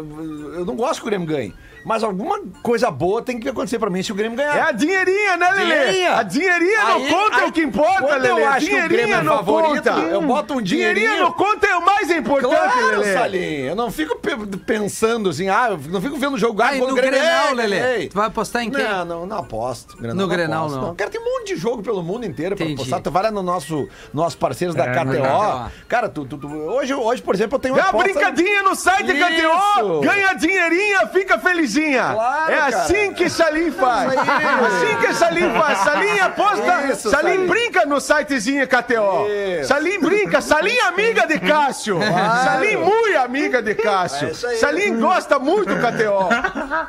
[0.59, 1.55] eu não gosto que o Grêmio ganhe.
[1.85, 4.57] Mas alguma coisa boa tem que acontecer pra mim se o Grêmio ganhar.
[4.57, 5.64] É a dinheirinha, né, Lelê?
[5.64, 6.16] Dinheirinha.
[6.16, 8.30] A dinheirinha não Aí- conta aí- é o que importa, Lelê.
[8.30, 9.91] eu acho que o Grêmio é não favorito, conta.
[10.01, 11.24] eu boto um Dinheirinha dinheirinho.
[11.26, 13.12] não conta é o mais importante, Claro, Lelê.
[13.12, 13.39] Salim.
[13.64, 16.62] Eu não fico pe- pensando assim, ah, eu não fico vendo o jogo.
[16.62, 18.82] Ah, no Grêmio Grenal, Lelê, tu vai apostar em quem?
[18.82, 19.97] Não, não, não aposto.
[19.97, 20.95] Grenal, No Grenal, aposto, não.
[20.95, 22.80] Cara, tem um monte de jogo pelo mundo inteiro pra Entendi.
[22.80, 23.01] apostar.
[23.03, 25.70] Tu vai lá no nosso, nossos parceiros da É, KTO.
[25.87, 28.74] Cara, tu, tu- tu- hoje, hoje, por exemplo, eu tenho Dá uma aposta- brincadinha no
[28.74, 29.14] site da.
[29.28, 31.74] KTO, ganha dinheirinha, fica felizinho
[32.14, 32.77] Claro, é cara.
[32.77, 34.12] assim que Salim faz.
[34.16, 35.79] Assim que Salim faz.
[35.79, 36.87] Salim aposta.
[36.93, 37.47] Isso, Salim Salim.
[37.47, 39.27] brinca no sitezinho KTO.
[39.61, 39.68] Isso.
[39.68, 40.41] Salim brinca.
[40.41, 41.99] Salim é amiga de Cássio.
[42.45, 44.29] Salim muito amiga de Cássio.
[44.29, 44.35] É.
[44.57, 46.29] Salim gosta muito do KTO.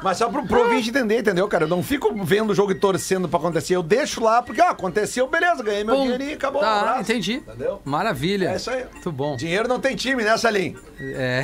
[0.04, 1.64] Mas só pro, pro ouvinte entender, entendeu, cara?
[1.64, 3.76] Eu não fico vendo o jogo e torcendo pra acontecer.
[3.76, 6.62] Eu deixo lá, porque, ó, aconteceu, beleza, ganhei meu Bom, dinheirinho e acabou.
[6.62, 7.02] um Tá, abraço.
[7.02, 7.34] entendi.
[7.36, 7.82] Entendeu?
[7.86, 8.50] Maravilha.
[8.52, 8.86] É isso aí.
[8.92, 9.36] Muito bom.
[9.36, 10.76] Dinheiro não tem time, né, Salim?
[11.00, 11.44] É.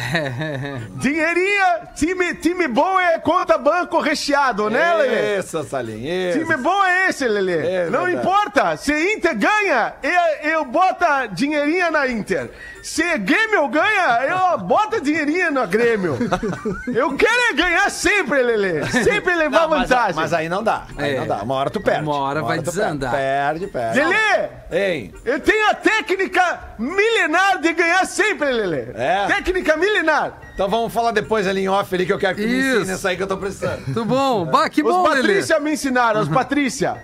[0.95, 5.39] Dinheirinha, time, time bom é conta banco recheado, né, Lelê?
[5.39, 6.39] Isso, Salim, isso.
[6.39, 7.57] Time bom é esse, Lelê.
[7.65, 8.27] É não verdade.
[8.27, 8.77] importa.
[8.77, 12.49] Se Inter ganha, eu, eu bota dinheirinha na Inter.
[12.83, 14.23] Se Grêmio ganha,
[14.53, 16.17] eu bota dinheirinha no Grêmio.
[16.91, 18.83] Eu quero é ganhar sempre, Lelê.
[18.87, 20.15] Sempre levar Não, mas, vantagem.
[20.15, 20.85] mas aí não dá.
[20.97, 21.19] Aí É.
[21.19, 21.43] não dá.
[21.43, 22.01] Uma hora tu perde.
[22.03, 23.11] Uma hora vai tu desandar.
[23.11, 23.99] Perde, perde.
[24.01, 28.87] Lelê, Ei, eu tenho a técnica milenar de ganhar sempre, Lelê.
[28.95, 29.27] É?
[29.27, 30.33] Técnica milenar.
[30.53, 32.77] então vamos falar depois ali em off ali que eu quero que tu me Isso.
[32.79, 33.81] ensine essa aí que eu tô precisando.
[33.85, 34.45] Muito bom.
[34.45, 35.17] Bah, que Os bom, Lelê.
[35.21, 36.97] Patrícia me ensinaram, os Patrícia.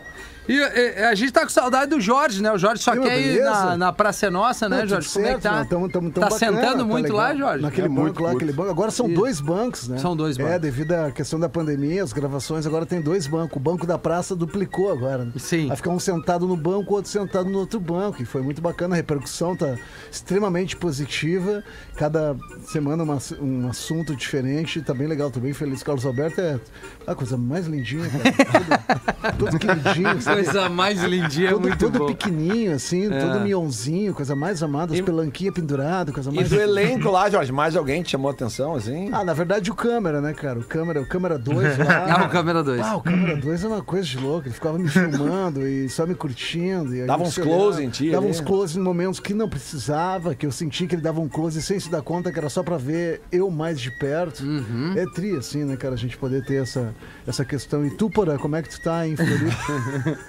[0.48, 2.52] E, e, a gente tá com saudade do Jorge, né?
[2.52, 5.08] O Jorge só E, quer ir na, na Praça é Nossa, né, Não, Jorge?
[5.08, 5.66] tudo Como é que certo, tá?
[5.66, 7.36] tamo- tamo- tamo tá bacana, sentando tá muito lá.
[7.36, 7.62] Jorge?
[7.64, 8.38] Naquele É, banco muito, lá, muito.
[8.44, 8.70] aquele banco.
[8.70, 9.16] Agora são Isso.
[9.16, 9.98] dois bancos, né?
[9.98, 10.62] São dois É, bancos.
[10.62, 13.58] devido à questão da pandemia, as gravações, agora tem dois bancos.
[13.58, 15.26] O banco da praça duplicou agora.
[15.26, 15.32] né?
[15.38, 15.68] Sim.
[15.68, 18.22] Vai ficar um sentado no banco, outro sentado no outro banco.
[18.22, 19.76] E foi muito bacana, a repercussão tá
[20.12, 21.64] extremamente positiva.
[21.96, 22.36] Cada
[22.68, 25.84] semana uma- um assunto diferente, tá bem legal, tô bem feliz.
[25.84, 26.60] Carlos Alberto é
[27.06, 28.78] a coisa mais lindinha, cara.
[29.38, 30.37] Todo, todo queridinho, sabe?
[30.44, 32.06] Coisa mais lindinha, todo, muito todo bom.
[32.08, 33.20] pequenininho, assim, É.
[33.20, 36.50] todo mionzinho, coisa mais amada, as pelanquinhas penduradas, coisa E mais.
[36.50, 39.10] do elenco lá, Jorge, mais alguém te chamou a atenção, assim?
[39.12, 40.60] Ah, na verdade o câmera, né, cara?
[40.60, 41.86] O câmera, o câmera 2 lá.
[42.18, 42.82] Ah, o câmera 2.
[42.82, 44.48] Ah, o câmera 2 é uma coisa de louco.
[44.48, 46.96] Ele ficava me filmando e só me curtindo.
[46.96, 48.32] E Dava uns close olhava, em ti Dava ali.
[48.32, 51.62] uns close em momentos que não precisava, que eu senti que ele dava um close
[51.62, 54.44] sem se dar conta que era só pra ver eu mais de perto.
[54.44, 54.94] Uhum.
[54.96, 55.94] É tri, assim, né, cara?
[55.94, 56.94] A gente poder ter essa,
[57.26, 57.86] essa questão.
[57.86, 60.18] E tu, Porã, como é que tu tá em Floripa?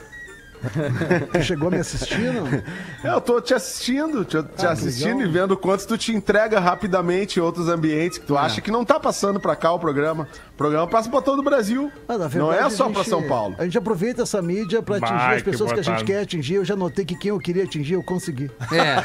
[1.32, 3.12] tu chegou a me assistir, não?
[3.14, 5.28] Eu tô te assistindo, te, te Ah, assistindo legal.
[5.28, 8.84] e vendo quanto tu te entrega rapidamente em outros ambientes que tu acha que não
[8.84, 10.26] tá passando pra cá o programa.
[10.54, 11.90] O programa passa pra todo o Brasil.
[12.08, 13.54] Ah, na não verdade, é só a pra gente- São Paulo.
[13.58, 16.54] A gente aproveita essa mídia pra atingir Vai, as pessoas que, a gente quer atingir.
[16.54, 18.50] Eu já notei que quem eu queria atingir, eu consegui.
[18.72, 19.02] É.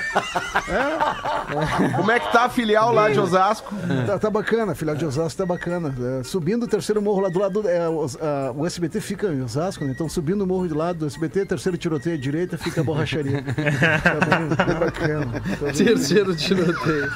[1.96, 3.74] Como é que tá a filial lá de Osasco?
[4.08, 5.94] Tá, tá bacana, filial de Osasco tá bacana.
[6.20, 7.68] É, subindo o terceiro morro lá do lado.
[7.70, 9.92] É, o, a- o SBT fica em Osasco, né?
[9.92, 13.44] Então subindo o morro do lado do SBT, terceiro tiroteio à direita, fica a borracharia.
[14.56, 15.42] tá bacana.
[15.42, 17.12] Tá bem- Terceiro tiroteio.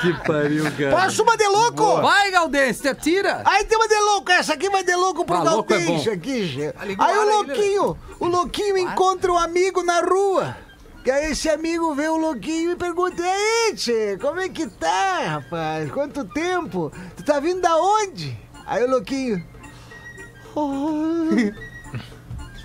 [0.00, 0.90] Que pariu, cara.
[1.04, 2.00] Posso uma de louco?
[2.02, 3.42] Vai, Galdense, te atira.
[3.44, 5.76] Aí tem uma de louco, essa aqui vai de louco pro Ah, louco é
[6.10, 10.56] aqui, Aí o louquinho, o louquinho encontra um amigo na rua.
[11.04, 14.66] Que aí esse amigo vê o louquinho e pergunta, e aí, tchê, como é que
[14.66, 15.90] tá, rapaz?
[15.90, 16.92] Quanto tempo?
[17.16, 18.36] Tu tá vindo da onde?
[18.66, 19.42] Aí o louquinho,
[20.56, 21.54] Ah,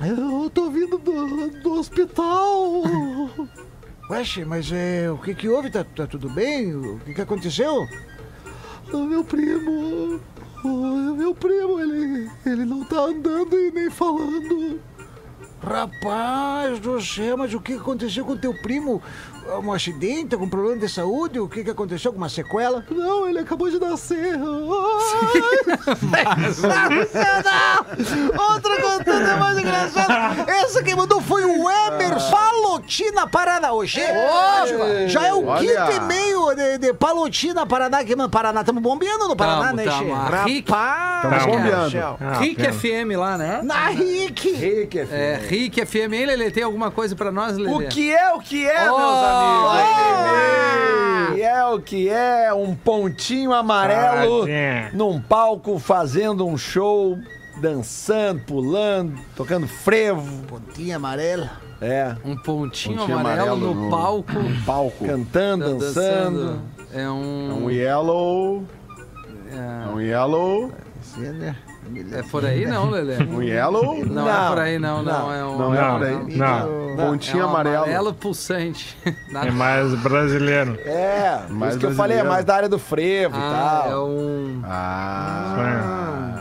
[0.05, 2.83] Eu tô vindo do, do hospital.
[4.23, 5.69] tchê, mas é, o que que houve?
[5.69, 6.75] Tá, tá tudo bem?
[6.75, 7.87] O que que aconteceu?
[8.91, 10.19] O meu primo.
[10.63, 14.79] O meu primo, ele, ele não tá andando e nem falando.
[15.65, 19.01] Rapaz do céu, mas o que aconteceu com teu primo?
[19.61, 21.37] Um acidente, algum problema de saúde?
[21.39, 22.09] O que que aconteceu?
[22.09, 22.83] Alguma sequela?
[22.89, 24.35] Não, ele acabou de nascer.
[26.53, 27.85] Sensacional!
[28.51, 30.51] Outra contando é mais engraçada.
[30.51, 33.73] Essa que mandou foi o Emerson Palotina Paraná.
[33.73, 34.01] Hoje
[35.07, 35.59] já é o Olha.
[35.59, 38.03] quinto e meio de, de Palotina Paraná.
[38.03, 40.13] Que, mano, Paraná, estamos bombeando no Paraná, Tamo, né, tamo.
[40.13, 41.21] Rapaz!
[41.21, 41.97] Tamo bombeando.
[42.21, 42.63] Ah, Rick.
[42.71, 43.61] FM lá, né?
[43.63, 44.51] Na Rick!
[44.53, 46.13] Rick, é É, Rick FM.
[46.13, 46.49] Hein, Lelê?
[46.51, 47.85] Tem alguma coisa pra nós, Lelê?
[47.85, 48.97] O que é o que é, Oh!
[48.97, 49.69] meus amigos?
[51.29, 54.89] O que é o que é um pontinho amarelo Tadinha.
[54.93, 57.17] num palco fazendo um show,
[57.61, 60.43] dançando, pulando, tocando frevo.
[60.47, 61.51] Pontinha amarela.
[61.81, 64.31] É, Um pontinho, Pontinho amarelo, amarelo no, no- palco.
[64.65, 65.05] Palco.
[65.05, 66.61] cantando, tá dançando.
[66.93, 67.65] É um...
[67.65, 68.63] Um yellow.
[69.93, 70.71] Um yellow.
[71.21, 71.53] É
[72.31, 73.17] por aí não, Lelê?
[73.25, 74.05] Um yellow.
[74.05, 75.33] Não, é por aí não, não.
[75.33, 75.57] É um...
[75.57, 76.37] Não é Não, por aí.
[76.37, 76.83] não.
[76.95, 77.75] Pontinho é um amarelo.
[77.85, 78.95] amarelo pulsante.
[79.31, 80.77] Nada- É mais brasileiro.
[80.85, 83.91] É, Mais isso que eu falei, é mais da área do frevo e Ah, tal.
[83.91, 84.61] é um...
[84.63, 86.32] Ah.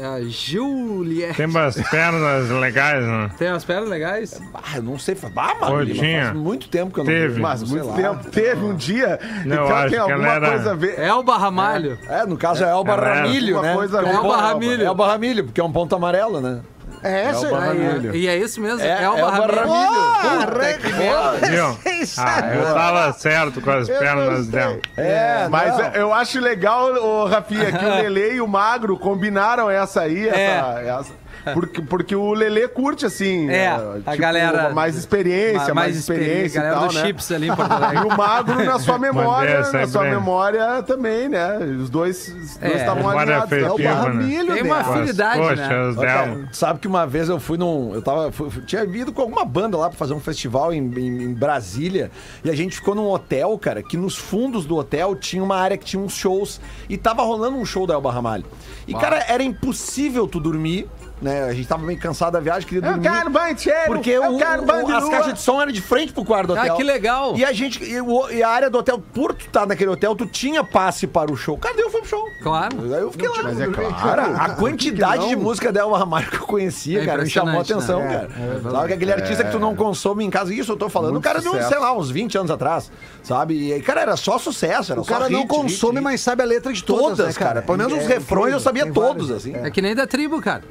[0.00, 1.36] É a Juliette.
[1.36, 3.30] Tem umas pernas legais, né?
[3.36, 4.40] Tem umas pernas legais?
[4.54, 5.16] Ah, eu não sei.
[5.36, 7.28] Ah, mano, Lima, faz muito tempo que eu não Teve.
[7.28, 7.94] vejo, Mas muito lá.
[7.96, 8.30] tempo.
[8.30, 9.18] Teve um dia.
[9.44, 10.98] Não, então acho tem alguma era- coisa a ver.
[10.98, 11.98] É o Barramalho.
[12.08, 13.74] É, no caso é Elba Ramilho, uma né?
[13.74, 14.54] coisa é Elba.
[14.58, 14.84] Milho.
[14.84, 16.60] É o Barra Milho, porque é um ponto amarelo, né?
[17.02, 17.46] É essa?
[17.46, 18.16] Elba Ah, e é-.
[18.16, 18.80] E é isso mesmo?
[18.80, 19.46] É, É, o Elba.
[19.66, 20.48] Ah,
[20.80, 21.46] que merda.
[21.46, 21.92] Viu?
[22.02, 24.78] isso Ah, eu tava certo com as pernas dela.
[24.96, 25.84] É, mas não.
[25.94, 30.80] eu acho legal, ô, Rafinha, que o Lelê e o Magro combinaram essa aí, essa.
[30.80, 33.48] essa- porque, porque o Lelê curte, assim.
[33.50, 36.60] É, eh, a galera- Mais experiência, mais, experiência.
[36.62, 37.06] galera e tal, do né?
[37.06, 37.98] Chips ali em Porto Alegre.
[37.98, 41.58] E o Magro, na sua memória, na é sua memória também, né?
[41.80, 42.76] Os dois É.
[42.76, 43.52] estavam Memória alinhados.
[43.52, 44.28] É o afetiva, Barra né?
[44.28, 44.80] Tem uma né?
[44.80, 45.46] Afinidade, né?
[45.68, 47.94] coxas Ó, cara, sabe que uma vez eu fui num.
[47.94, 48.30] Eu tava.
[48.32, 51.34] fui- fui- tinha ido com alguma banda lá pra fazer um festival em, em- em
[51.34, 52.10] Brasília.
[52.44, 55.76] E a gente ficou num hotel, cara, que nos fundos do hotel tinha uma área
[55.76, 56.60] que tinha uns shows.
[56.88, 58.44] E tava rolando um show da Elba Ramalho.
[58.86, 60.88] E, cara, era impossível tu dormir.
[61.20, 61.42] Né?
[61.44, 64.38] A gente tava meio cansado da viagem, queria Eu quero banho cheiro, Porque eu o-
[64.38, 66.62] quero o- banho de as caixas de som eram de frente pro quarto do Ah,
[66.62, 66.76] hotel.
[66.76, 67.36] que legal.
[67.36, 67.82] E a gente.
[67.82, 71.06] E, o- e a área do hotel, por tu estar naquele hotel, tu tinha passe
[71.08, 71.58] para o show.
[71.58, 72.24] Cara, daí eu fui pro show.
[72.42, 72.76] Claro.
[72.94, 73.42] Aí eu fiquei lá.
[73.42, 73.94] Mas é claro.
[73.96, 75.28] Cara, a quantidade não?
[75.28, 78.28] de música da Elba Ramalho que eu conhecia, É cara, me chamou a atenção, né?
[78.28, 78.60] cara.
[78.70, 81.24] Sabe que aquele artista que tu não consome em casa, isso eu tô falando, Muito
[81.24, 81.68] o cara de, uns, sucesso.
[81.68, 82.92] sei lá, uns 20 anos atrás,
[83.24, 83.54] sabe?
[83.54, 86.04] E, aí, cara, era só sucesso, era O só cara não hit, consome, hit, hit.
[86.04, 87.60] mas sabe a letra de todas, Todas, né, cara.
[87.62, 89.54] Pelo menos É os refrões eu sabia todos, assim.
[89.56, 90.62] É que nem da tribo, cara.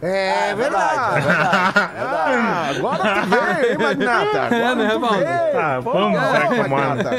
[0.00, 1.24] É verdade.
[1.28, 4.42] Ah, agora tu veio, hein, Magnata?
[4.42, 5.16] Agora É, né, tu Valdo?
[5.16, 5.52] veio.
[5.52, 6.68] Tá, Pô, vamos acalmar.
[6.68, 7.10] Magnata.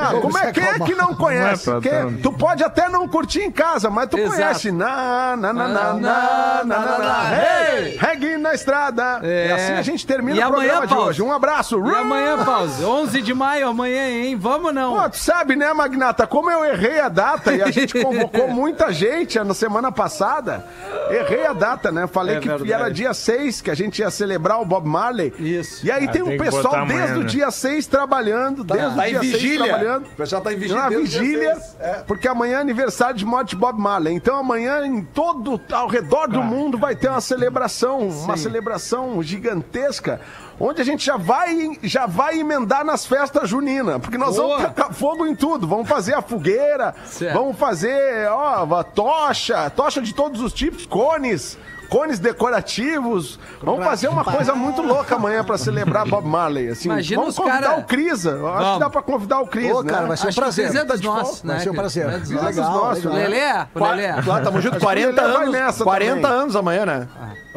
[0.00, 1.70] Ah, como é que é que não conhece?
[1.70, 4.34] Não é tu pode até não curtir em casa, mas tu Exato.
[4.36, 4.72] conhece.
[4.72, 7.96] Na, na, na, na, na, na, na, na, hey!
[7.96, 9.20] Reggae na estrada.
[9.22, 9.46] É.
[9.48, 11.22] E assim a gente termina E o programa amanhã, de hoje.
[11.22, 11.76] Um abraço.
[11.86, 12.84] E amanhã, pause.
[12.84, 14.36] 11 de maio, amanhã, hein?
[14.36, 14.96] Vamos não?
[15.00, 16.26] Pô, tu sabe, né, Magnata?
[16.26, 20.64] Como eu errei a data e a gente convocou muita gente na semana passada,
[21.10, 22.06] errei a data, né?
[22.16, 22.72] Falei É que verdade.
[22.72, 25.32] era dia 6, que a gente ia celebrar o Bob Marley.
[25.38, 25.84] Isso.
[25.86, 27.24] E aí Ah, tem tem o pessoal desde amanhã, o né?
[27.26, 29.66] dia 6 trabalhando, desde Tá o dia 6 vigília.
[29.66, 30.04] trabalhando.
[30.06, 30.88] O pessoal tá em vigília.
[30.88, 31.56] Dia vigília.
[31.78, 31.92] É.
[32.06, 34.14] porque amanhã é aniversário de morte de Bob Marley.
[34.14, 40.20] Então amanhã, em todo, ao redor do mundo, vai ter uma celebração, uma celebração gigantesca,
[40.58, 44.48] onde a gente já vai, já vai emendar nas festas juninas, porque nós Boa.
[44.56, 45.66] vamos tacar fogo em tudo.
[45.66, 47.34] Vamos fazer a fogueira, Certo.
[47.34, 51.58] vamos fazer, ó, a tocha, tocha de todos os tipos, cones.
[51.88, 53.38] Cones decorativos.
[53.62, 56.68] Vamos fazer uma coisa muito louca amanhã pra celebrar Bob Marley.
[56.68, 58.30] Assim, Imagina vamos os convidar cara- o Crisa.
[58.30, 58.74] Eu Acho Vamos.
[58.74, 59.92] que dá pra convidar o Cris, Ô, né?
[59.92, 60.66] cara, vai ser um prazer.
[60.66, 61.54] é dos Tá de nossos, né?
[61.54, 62.06] Vai ser um prazer.
[62.08, 63.04] É dos Legal, nossos.
[63.04, 63.28] legal.
[63.28, 63.30] legal.
[63.30, 64.22] Lelê, o Lelê.
[64.22, 64.76] Claro, tamo junto.
[64.76, 65.52] Acho que o 40 Lelê vai anos.
[65.54, 66.38] nessa 40 também.
[66.42, 67.08] anos amanhã, né?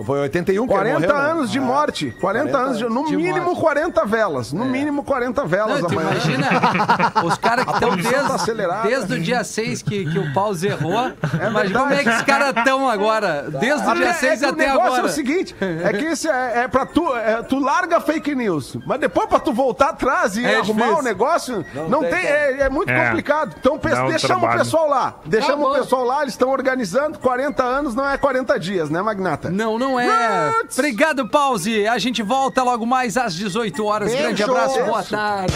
[0.05, 1.31] Foi 81 que ele 40 morreu, né?
[1.31, 2.11] anos de morte.
[2.21, 2.85] 40, anos de.
[2.85, 3.59] No de mínimo morte.
[3.61, 4.53] 40 velas.
[4.53, 6.11] No mínimo 40 velas Não, amanhã.
[6.11, 6.47] imagina
[7.25, 8.87] os caras que estão tá desde, acelerada.
[8.87, 10.91] desde o dia 6 que, que o Pause errou.
[10.93, 11.73] Imagina verdade.
[11.73, 13.45] como é que os caras estão agora.
[13.59, 15.01] Desde o dia Até- 6 é que até o negócio agora.
[15.01, 18.77] é o seguinte, é que esse é, é pra tu, é, tu larga fake news,
[18.85, 20.97] mas depois pra tu voltar atrás e É arrumar difícil.
[20.99, 22.33] o negócio, não, tem tem, como.
[22.33, 23.05] é, é muito É.
[23.07, 23.55] complicado.
[23.59, 27.17] Então Dá um deixamos o pessoal lá, deixamos Tá o pessoal lá, eles estão organizando,
[27.19, 29.49] 40 anos não é 40 dias, né, Magnata?
[29.49, 30.49] Não, não é.
[30.49, 30.77] Roots.
[30.77, 31.87] Obrigado, Pause.
[31.87, 34.11] A gente volta logo mais às 18 horas.
[34.13, 34.51] Grande Beijo.
[34.51, 35.53] abraço, boa tarde.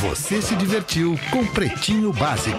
[0.00, 2.58] Você se divertiu com Pretinho Básico.